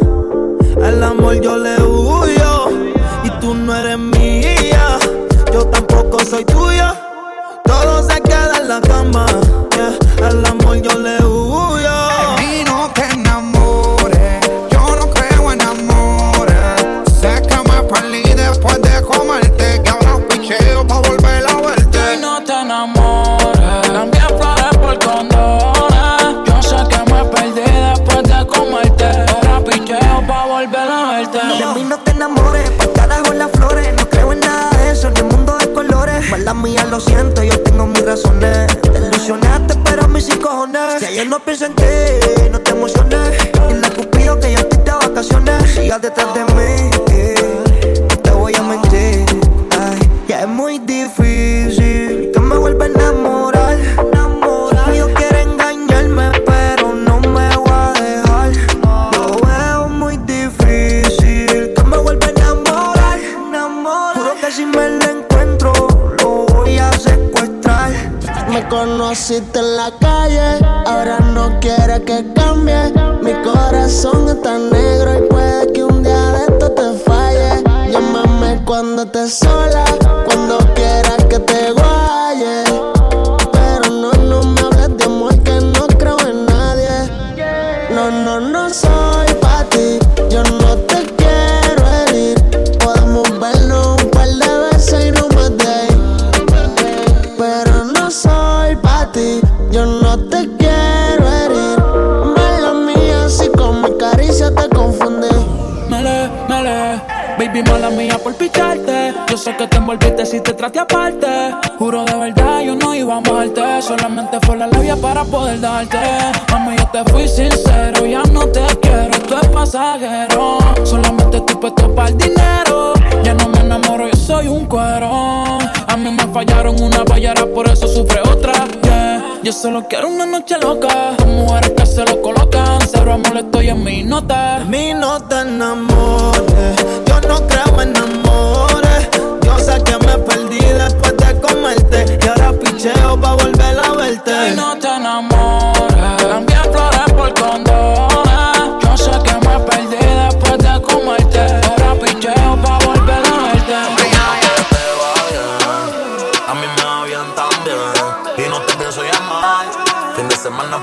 solo 129.60 129.86
quiero 129.88 130.08
una 130.08 130.24
noche 130.24 130.56
loca. 130.58 131.14
Las 131.18 131.26
mujeres 131.26 131.70
que 131.76 131.84
se 131.84 132.04
lo 132.04 132.22
colocan, 132.22 132.78
cero 132.90 133.12
amor 133.12 133.36
estoy 133.36 133.68
en 133.68 133.84
mi 133.84 134.02
nota. 134.02 134.64
Mi 134.66 134.94
nota 134.94 135.42
en 135.42 135.58
yo 135.58 137.20
no 137.28 137.46
creo 137.46 137.82
en 137.82 137.96
amores. 137.96 139.08
Yo 139.44 139.58
sé 139.58 139.82
que 139.84 139.98
me 140.06 140.16
perdí 140.18 140.60
después 140.60 141.14
de 141.16 141.40
comerte 141.40 142.18
y 142.22 142.28
ahora 142.28 142.52
picheo 142.52 143.20
pa' 143.20 143.34
volver 143.34 143.78
a 143.84 143.92
verte. 143.92 144.50
Mi 144.50 144.56
nota 144.56 144.96
en 144.96 145.06
amores, 145.06 146.22
cambié 146.22 146.56
flores 146.72 147.12
por 147.14 147.34
condón. 147.34 147.99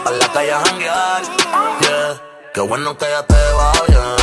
pa' 0.08 0.16
la 0.16 0.28
calle 0.32 0.54
a 0.54 0.60
janguear. 0.64 1.22
Yeah, 1.82 2.22
qué 2.54 2.62
bueno 2.62 2.98
que 2.98 3.06
ya 3.06 3.24
te 3.24 3.36
va 3.58 3.72
bien. 3.88 4.17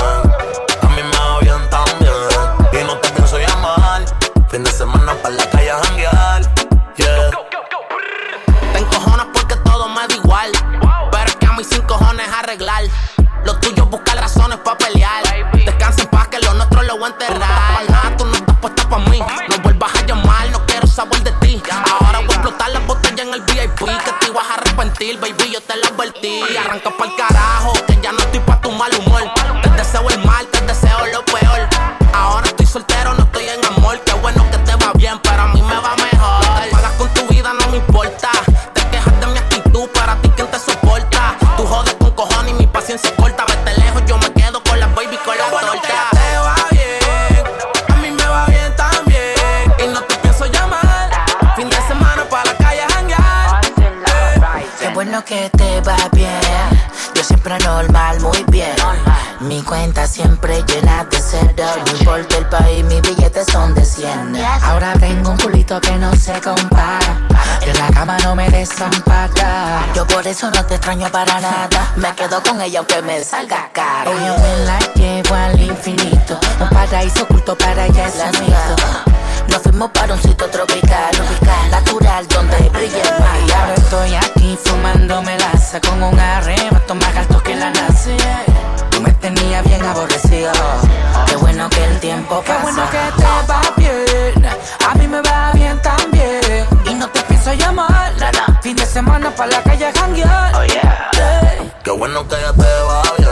Yo 69.95 70.05
por 70.09 70.27
eso 70.27 70.51
no 70.51 70.64
te 70.66 70.75
extraño 70.75 71.09
para 71.12 71.41
nada. 71.41 71.93
Me 71.95 72.12
quedo 72.16 72.43
con 72.43 72.61
ella 72.61 72.81
aunque 72.81 73.01
me 73.03 73.22
salga 73.22 73.70
cara. 73.72 74.11
Ella 74.11 74.37
me 74.37 74.64
la 74.64 74.79
llevo 74.95 75.35
al 75.35 75.61
infinito. 75.61 76.41
Un 76.61 76.68
paraíso 76.70 77.22
oculto 77.22 77.57
para 77.57 77.87
ella 77.87 78.09
es 78.09 78.14
sanito. 78.14 78.77
Nos 79.49 79.62
fuimos 79.62 79.91
para 79.91 80.14
un 80.14 80.20
sitio 80.20 80.49
tropical, 80.49 81.11
tropical, 81.12 81.70
natural, 81.70 82.27
donde 82.27 82.57
brilla 82.70 83.03
el 83.03 83.20
mar. 83.20 83.39
Y 83.47 83.53
ahora 83.53 83.75
estoy 83.75 84.14
aquí 84.16 84.59
fumándome 84.64 85.39
laza 85.39 85.81
con 85.81 86.03
un 86.03 86.18
arrebato 86.18 86.95
más 86.97 87.16
alto 87.16 87.41
que 87.45 87.55
la 87.55 87.70
nazi. 87.70 88.16
Tú 88.91 89.01
me 89.03 89.12
tenías 89.12 89.64
bien 89.64 89.85
aborrecido. 89.85 90.51
Qué 91.27 91.37
bueno 91.37 91.70
que 91.70 91.85
el 91.85 92.01
tiempo 92.01 92.43
pasa. 92.43 92.57
Qué 92.57 92.62
bueno 92.62 92.91
que 92.91 93.22
te 93.22 93.53
va 93.53 93.74
pa' 99.37 99.47
la 99.47 99.62
calle 99.62 99.93
janguear. 99.93 100.55
Oh, 100.55 100.64
yeah. 100.64 101.11
Qué 101.82 101.91
bueno 101.91 102.26
que 102.28 102.37
ya 102.41 102.53
te 102.53 102.62
va 102.62 103.03
bien. 103.18 103.28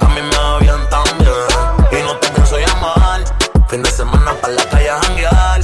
A 0.00 0.08
mí 0.08 0.22
me 0.22 0.36
va 0.36 0.58
bien. 0.58 0.80
Y 1.92 2.02
no 2.02 2.16
te 2.18 2.28
pienso 2.28 2.58
llamar. 2.58 3.24
Fin 3.68 3.82
de 3.82 3.90
semana 3.90 4.32
pa' 4.40 4.48
la 4.48 4.64
calle 4.64 4.90
janguear. 5.02 5.60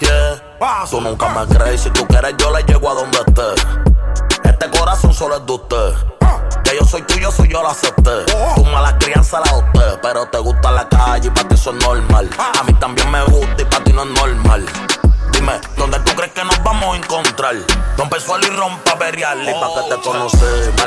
Yeah. 0.00 0.86
Tú 0.90 1.00
nunca 1.00 1.28
me 1.28 1.46
crees. 1.54 1.82
Si 1.82 1.90
tú 1.90 2.06
quieres, 2.06 2.34
yo 2.38 2.50
le 2.50 2.62
llego 2.64 2.90
a 2.90 2.94
donde 2.94 3.18
esté. 3.18 4.48
Este 4.48 4.78
corazón 4.78 5.12
solo 5.12 5.36
es 5.36 5.46
de 5.46 5.52
usted. 5.52 5.94
Ya 6.64 6.72
yo 6.74 6.84
soy 6.86 7.02
tuyo, 7.02 7.30
soy 7.30 7.48
yo 7.48 7.60
oh. 7.60 7.62
la 7.62 7.70
acepté. 7.70 8.24
Tu 8.56 8.64
mala 8.64 8.96
crianza 8.98 9.40
la 9.40 9.50
adopté. 9.50 9.98
Pero 10.02 10.26
te 10.28 10.38
gusta 10.38 10.70
la 10.72 10.88
calle 10.88 11.28
y 11.28 11.30
para 11.30 11.48
ti 11.48 11.54
eso 11.54 11.70
es 11.70 11.84
normal. 11.84 12.28
conocer. 20.04 20.83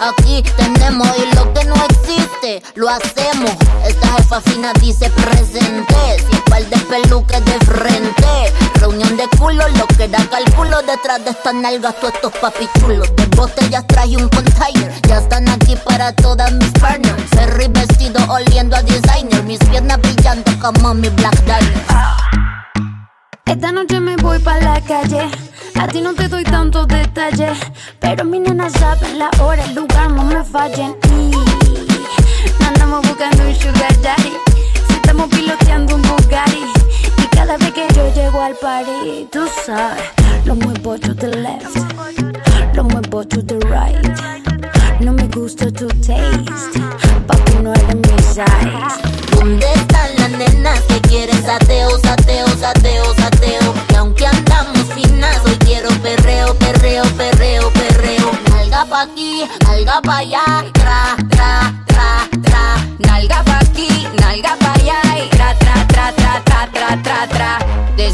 Aquí 0.00 0.42
tenemos. 0.56 1.08
Y 1.18 1.34
lo 1.36 1.52
que 1.52 1.64
no 1.64 1.74
existe, 1.90 2.62
lo 2.74 2.88
hacemos. 2.88 3.52
Esta 3.84 4.08
jefa 4.16 4.40
fina 4.40 4.72
dice 4.80 5.10
presente. 5.10 5.94
Sin 6.30 6.40
par 6.42 6.64
de 6.64 6.76
peluques 6.78 7.44
de 7.44 7.58
frente. 7.66 8.52
Reunión 8.74 9.16
de 9.16 9.28
culo, 9.38 9.68
lo 9.76 9.86
que 9.88 10.08
da 10.08 10.24
cálculo. 10.30 10.82
Detrás 10.82 11.24
de 11.24 11.30
estas 11.30 11.54
nalgas, 11.54 11.94
todos 12.00 12.14
estos 12.14 12.32
papichulos. 12.38 13.14
De 13.16 13.26
botellas 13.36 13.86
traje 13.86 14.16
un 14.16 14.28
container. 14.28 14.92
Ya 15.08 15.18
están 15.18 15.48
aquí 15.48 15.76
para 15.84 16.12
todas 16.12 16.52
mis 16.52 16.70
partners. 16.72 17.22
Ferry 17.30 17.68
vestido 17.68 18.20
oliendo 18.28 18.76
a 18.76 18.82
designer. 18.82 19.42
Mis 19.44 19.58
piernas 19.58 20.00
brillando 20.00 20.50
como 20.60 20.94
mi 20.94 21.08
Black 21.10 21.44
Diamond. 21.44 22.47
Esta 23.48 23.72
noche 23.72 23.98
me 24.00 24.16
voy 24.16 24.38
pa' 24.40 24.58
la 24.58 24.80
calle. 24.82 25.28
A 25.80 25.86
ti 25.88 26.00
no 26.00 26.14
te 26.14 26.28
doy 26.28 26.44
tantos 26.44 26.86
detalles. 26.86 27.58
Pero 27.98 28.24
mi 28.24 28.38
nena 28.40 28.68
saben 28.68 29.18
la 29.18 29.30
hora, 29.40 29.64
el 29.64 29.74
lugar, 29.74 30.10
no 30.10 30.22
me 30.24 30.44
fallen. 30.44 30.94
Y 31.16 32.64
andamos 32.64 33.08
buscando 33.08 33.44
un 33.44 33.54
sugar 33.54 34.00
daddy. 34.02 34.32
Si 34.88 34.94
estamos 34.94 35.28
piloteando 35.30 35.94
un 35.94 36.02
Bugatti. 36.02 36.64
Y 37.22 37.26
cada 37.28 37.56
vez 37.56 37.72
que 37.72 37.86
yo 37.94 38.12
llego 38.14 38.40
al 38.40 38.54
party, 38.56 39.28
tú 39.32 39.48
sabes, 39.64 40.04
lo 40.44 40.54
muevo 40.54 40.98
to 40.98 41.14
the 41.14 41.28
left. 41.28 41.76
Lo 42.74 42.84
muevo 42.84 43.26
to 43.26 43.42
the 43.42 43.58
right. 43.66 45.00
No 45.00 45.12
me 45.12 45.26
gusta 45.28 45.70
tu 45.70 45.88
taste. 45.88 46.80
Papi, 47.26 47.52
no 47.62 47.72
eres 47.72 47.94
mi 47.94 48.22
size. 48.22 49.08
¿Dónde 49.32 49.66
están 49.74 50.10
las 50.18 50.30
nenas 50.30 50.80
que 50.82 51.00
quieren 51.02 51.42
sateo, 51.42 51.98
sateo, 52.00 52.46
sateo, 52.58 53.07
Y 53.90 53.94
aunque 53.94 54.26
andamos 54.26 54.78
finas, 54.94 55.40
hoy 55.44 55.56
quiero 55.58 55.90
perreo, 56.00 56.54
perreo, 56.54 57.02
perreo, 57.16 57.70
perreo. 57.72 58.30
Nalga 58.50 58.84
pa' 58.86 59.02
aquí, 59.02 59.44
nalga 59.66 60.00
pa' 60.00 60.18
allá, 60.18 60.64
tra, 60.72 61.16
tra, 61.28 61.74
tra, 61.86 62.28
tra. 62.42 62.76
Nalga 62.98 63.42
pa' 63.44 63.58
aquí, 63.58 64.06
nalga 64.20 64.56
pa' 64.56 64.72
allá, 64.72 65.00
y 65.22 65.28
tra, 65.28 65.54
tra, 65.58 65.86
tra, 65.88 66.12
tra, 66.12 66.42
tra, 66.42 66.68
tra, 66.72 67.02
tra, 67.02 67.26
tra. 67.28 67.67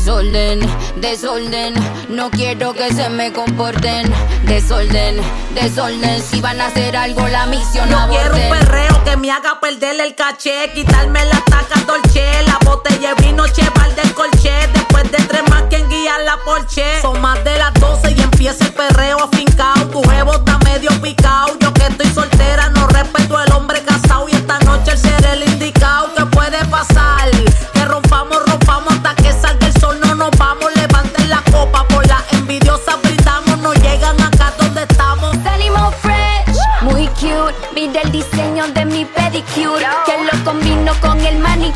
Desorden, 0.05 0.61
desorden, 0.97 1.73
no 2.11 2.31
quiero 2.31 2.75
que 2.75 2.93
se 2.93 3.09
me 3.09 3.33
comporten. 3.33 4.13
Desorden, 4.43 5.17
desorden, 5.55 6.23
si 6.23 6.43
van 6.43 6.61
a 6.61 6.67
hacer 6.67 6.95
algo 6.95 7.27
la 7.27 7.47
misión 7.47 7.89
Yo 7.89 7.97
quiero 8.11 8.35
un 8.37 8.51
perreo 8.51 9.03
que 9.03 9.17
me 9.17 9.31
haga 9.31 9.61
perder 9.61 9.99
el 9.99 10.15
caché, 10.15 10.71
quitarme 10.75 11.25
la 11.25 11.41
taca 11.47 11.81
dolce, 11.87 12.23
la 12.47 12.59
botella 12.67 13.15
de 13.15 13.23
vino 13.25 13.49
cheval 13.49 13.97
del 13.97 14.13
colche. 14.13 14.53
Después 14.75 15.11
de 15.11 15.17
tres 15.27 15.43
más, 15.49 15.63
quien 15.71 15.89
guía 15.89 16.19
la 16.19 16.37
porche. 16.45 17.01
Son 17.01 17.19
más 17.23 17.43
de 17.43 17.57
las 17.57 17.73
12 17.73 18.11
y 18.15 18.21
empieza 18.21 18.63
el 18.63 18.75
perreo 18.75 19.25
afincao. 19.25 19.87
Tu 19.87 20.01
huevo 20.01 20.35
está 20.35 20.59
medio 20.59 20.91
picao. 21.01 21.64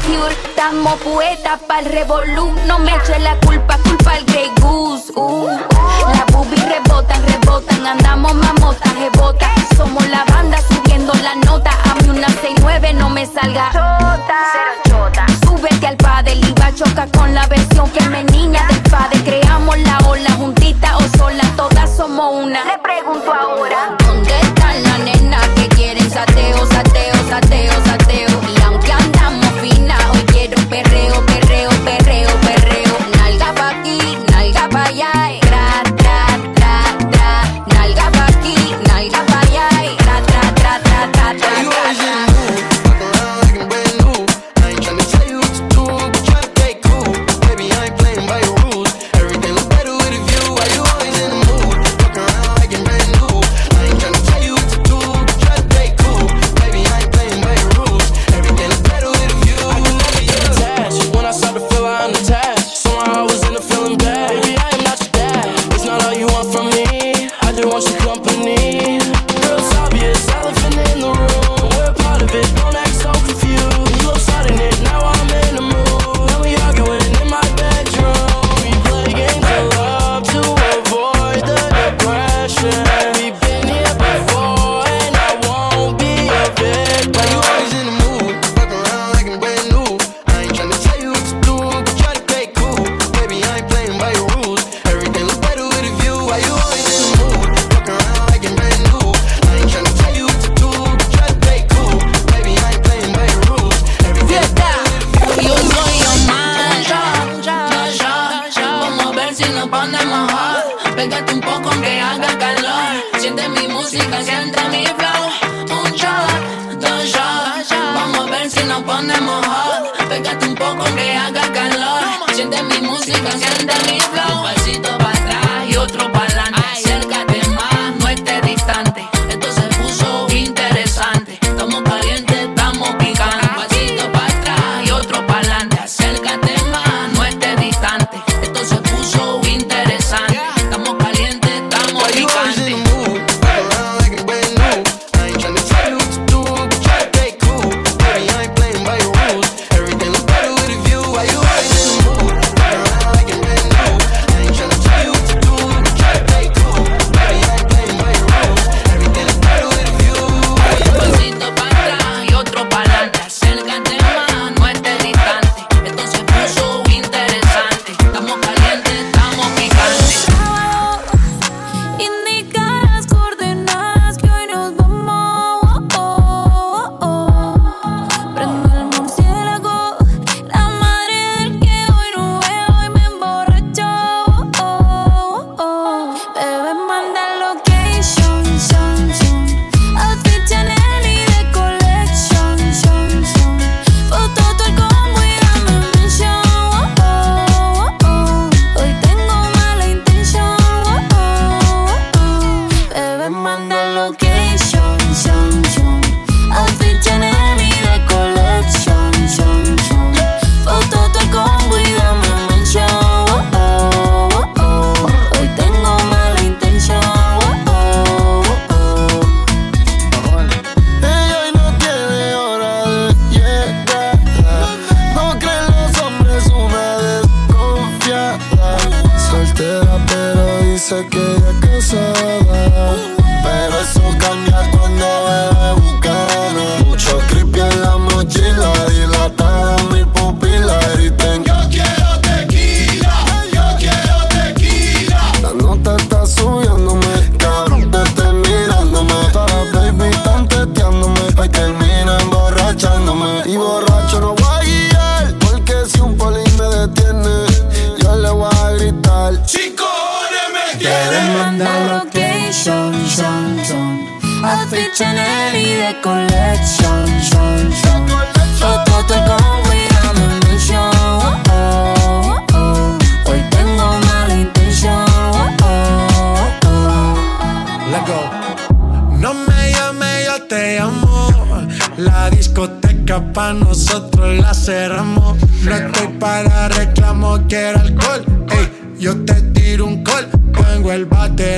Manicure. 0.09 0.35
Estamos 0.45 1.01
poetas 1.01 1.61
para 1.67 1.81
el 1.81 1.87
revolú. 1.87 2.53
No 2.67 2.79
me 2.79 2.95
eche 2.95 3.19
la 3.21 3.37
culpa, 3.41 3.79
culpa 3.79 4.13
al 4.13 4.25
Grey 4.25 4.51
Goose. 4.61 5.13
Uh. 5.15 5.49
Las 5.49 6.27
boobies 6.33 6.65
rebotan, 6.69 7.23
rebotan. 7.27 7.87
Andamos 7.87 8.35
mamotas, 8.35 8.95
rebotas. 8.95 9.51
Somos 9.77 10.07
la 10.09 10.25
banda 10.25 10.59
subiendo 10.69 11.13
la 11.23 11.35
nota. 11.47 11.71
A 11.71 11.95
mí 12.03 12.11
una 12.11 12.29
69 12.29 12.95
no 12.95 13.11
me 13.11 13.27
salga. 13.27 13.71
Chota. 13.73 15.27
Súbete 15.45 15.87
al 15.87 15.97
padel 15.97 16.39
y 16.45 16.53
va 16.53 16.67
a 16.67 16.75
chocar 16.75 17.11
con 17.13 17.35
la 17.35 17.47
versión 17.47 17.91
que 17.91 18.05
me 18.09 18.25
niña 18.25 18.67
del 18.69 18.83
padre. 18.91 19.21
Creamos 19.25 19.79
la 19.79 19.99
ola 20.09 20.31
juntita 20.33 20.97
o 20.97 21.19
sola. 21.19 21.45
Todas 21.57 21.97
somos 21.97 22.45
una. 22.45 22.65
Le 22.65 22.79
pregunto 22.79 23.33
ahora. 23.33 24.08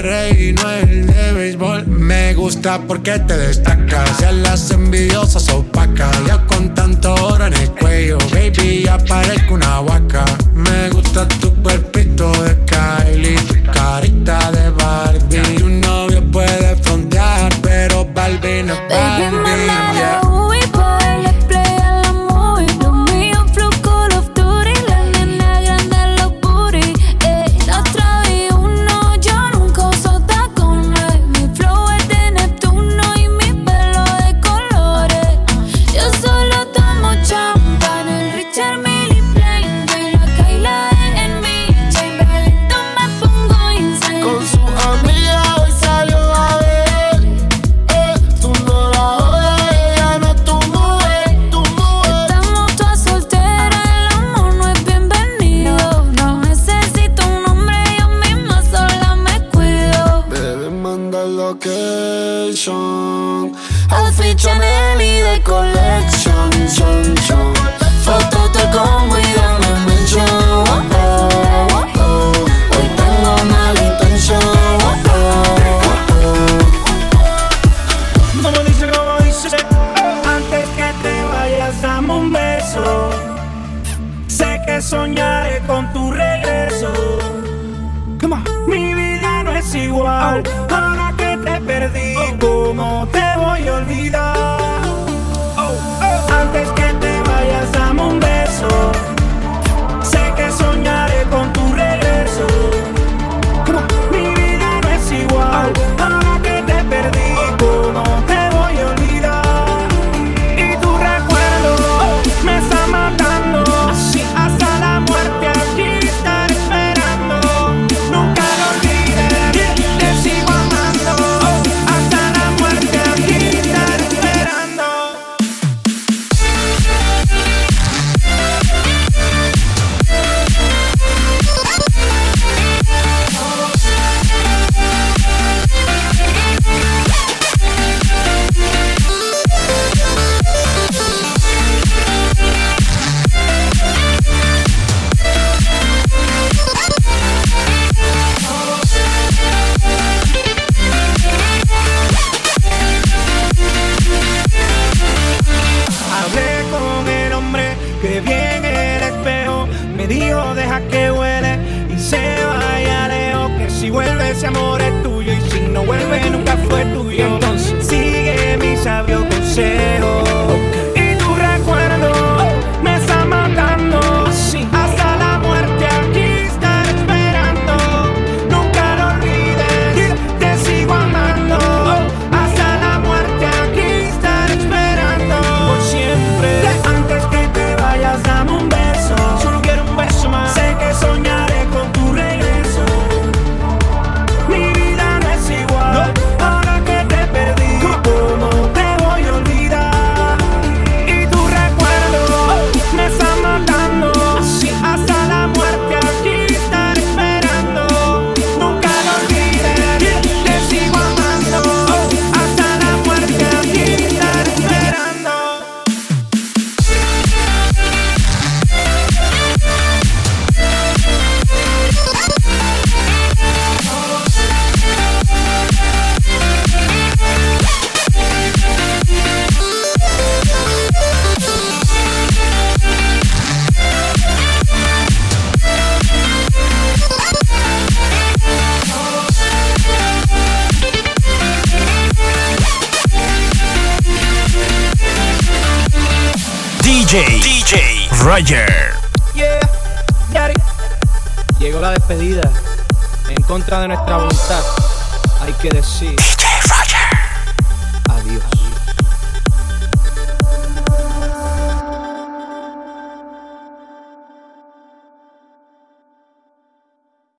Monterrey 0.00 0.48
y 0.48 0.52
no 0.52 0.70
el 0.70 1.06
de 1.06 1.32
béisbol. 1.34 1.86
Me 1.86 2.32
gusta 2.32 2.80
porque 2.80 3.18
te 3.18 3.36
destacas. 3.36 4.18
Ya 4.18 4.32
las 4.32 4.70
envidiosas 4.70 5.46
opacas. 5.50 6.16
Ya 6.26 6.38
con 6.46 6.74
tanto 6.74 7.12
oro 7.14 7.44
en 7.44 7.52
el 7.52 7.70
cuello, 7.72 8.16
baby, 8.32 8.84
ya 8.86 8.96
parezco 8.96 9.54
una 9.54 9.80
vaca. 9.80 10.24
Me 10.54 10.88
gusta 10.88 11.28
tu 11.28 11.54
cuerpito 11.62 12.32
de 12.42 12.56
Kylie, 12.64 13.36
tu 13.36 13.72
carita 13.72 14.50
de 14.52 14.70
Barbie. 14.70 15.56
Tu 15.58 15.68
novio 15.68 16.24
puede 16.30 16.76
frontear, 16.76 17.52
pero 17.60 18.06
Barbie 18.06 18.62
no 18.62 18.72
es 18.72 18.80